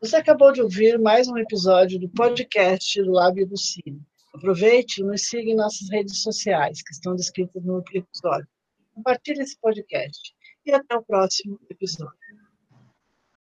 [0.00, 4.00] Você acabou de ouvir mais um episódio do podcast do Lábio do Cine.
[4.34, 8.48] Aproveite e nos siga em nossas redes sociais, que estão descritas no episódio.
[8.94, 10.34] Compartilhe esse podcast
[10.66, 12.21] e até o próximo episódio.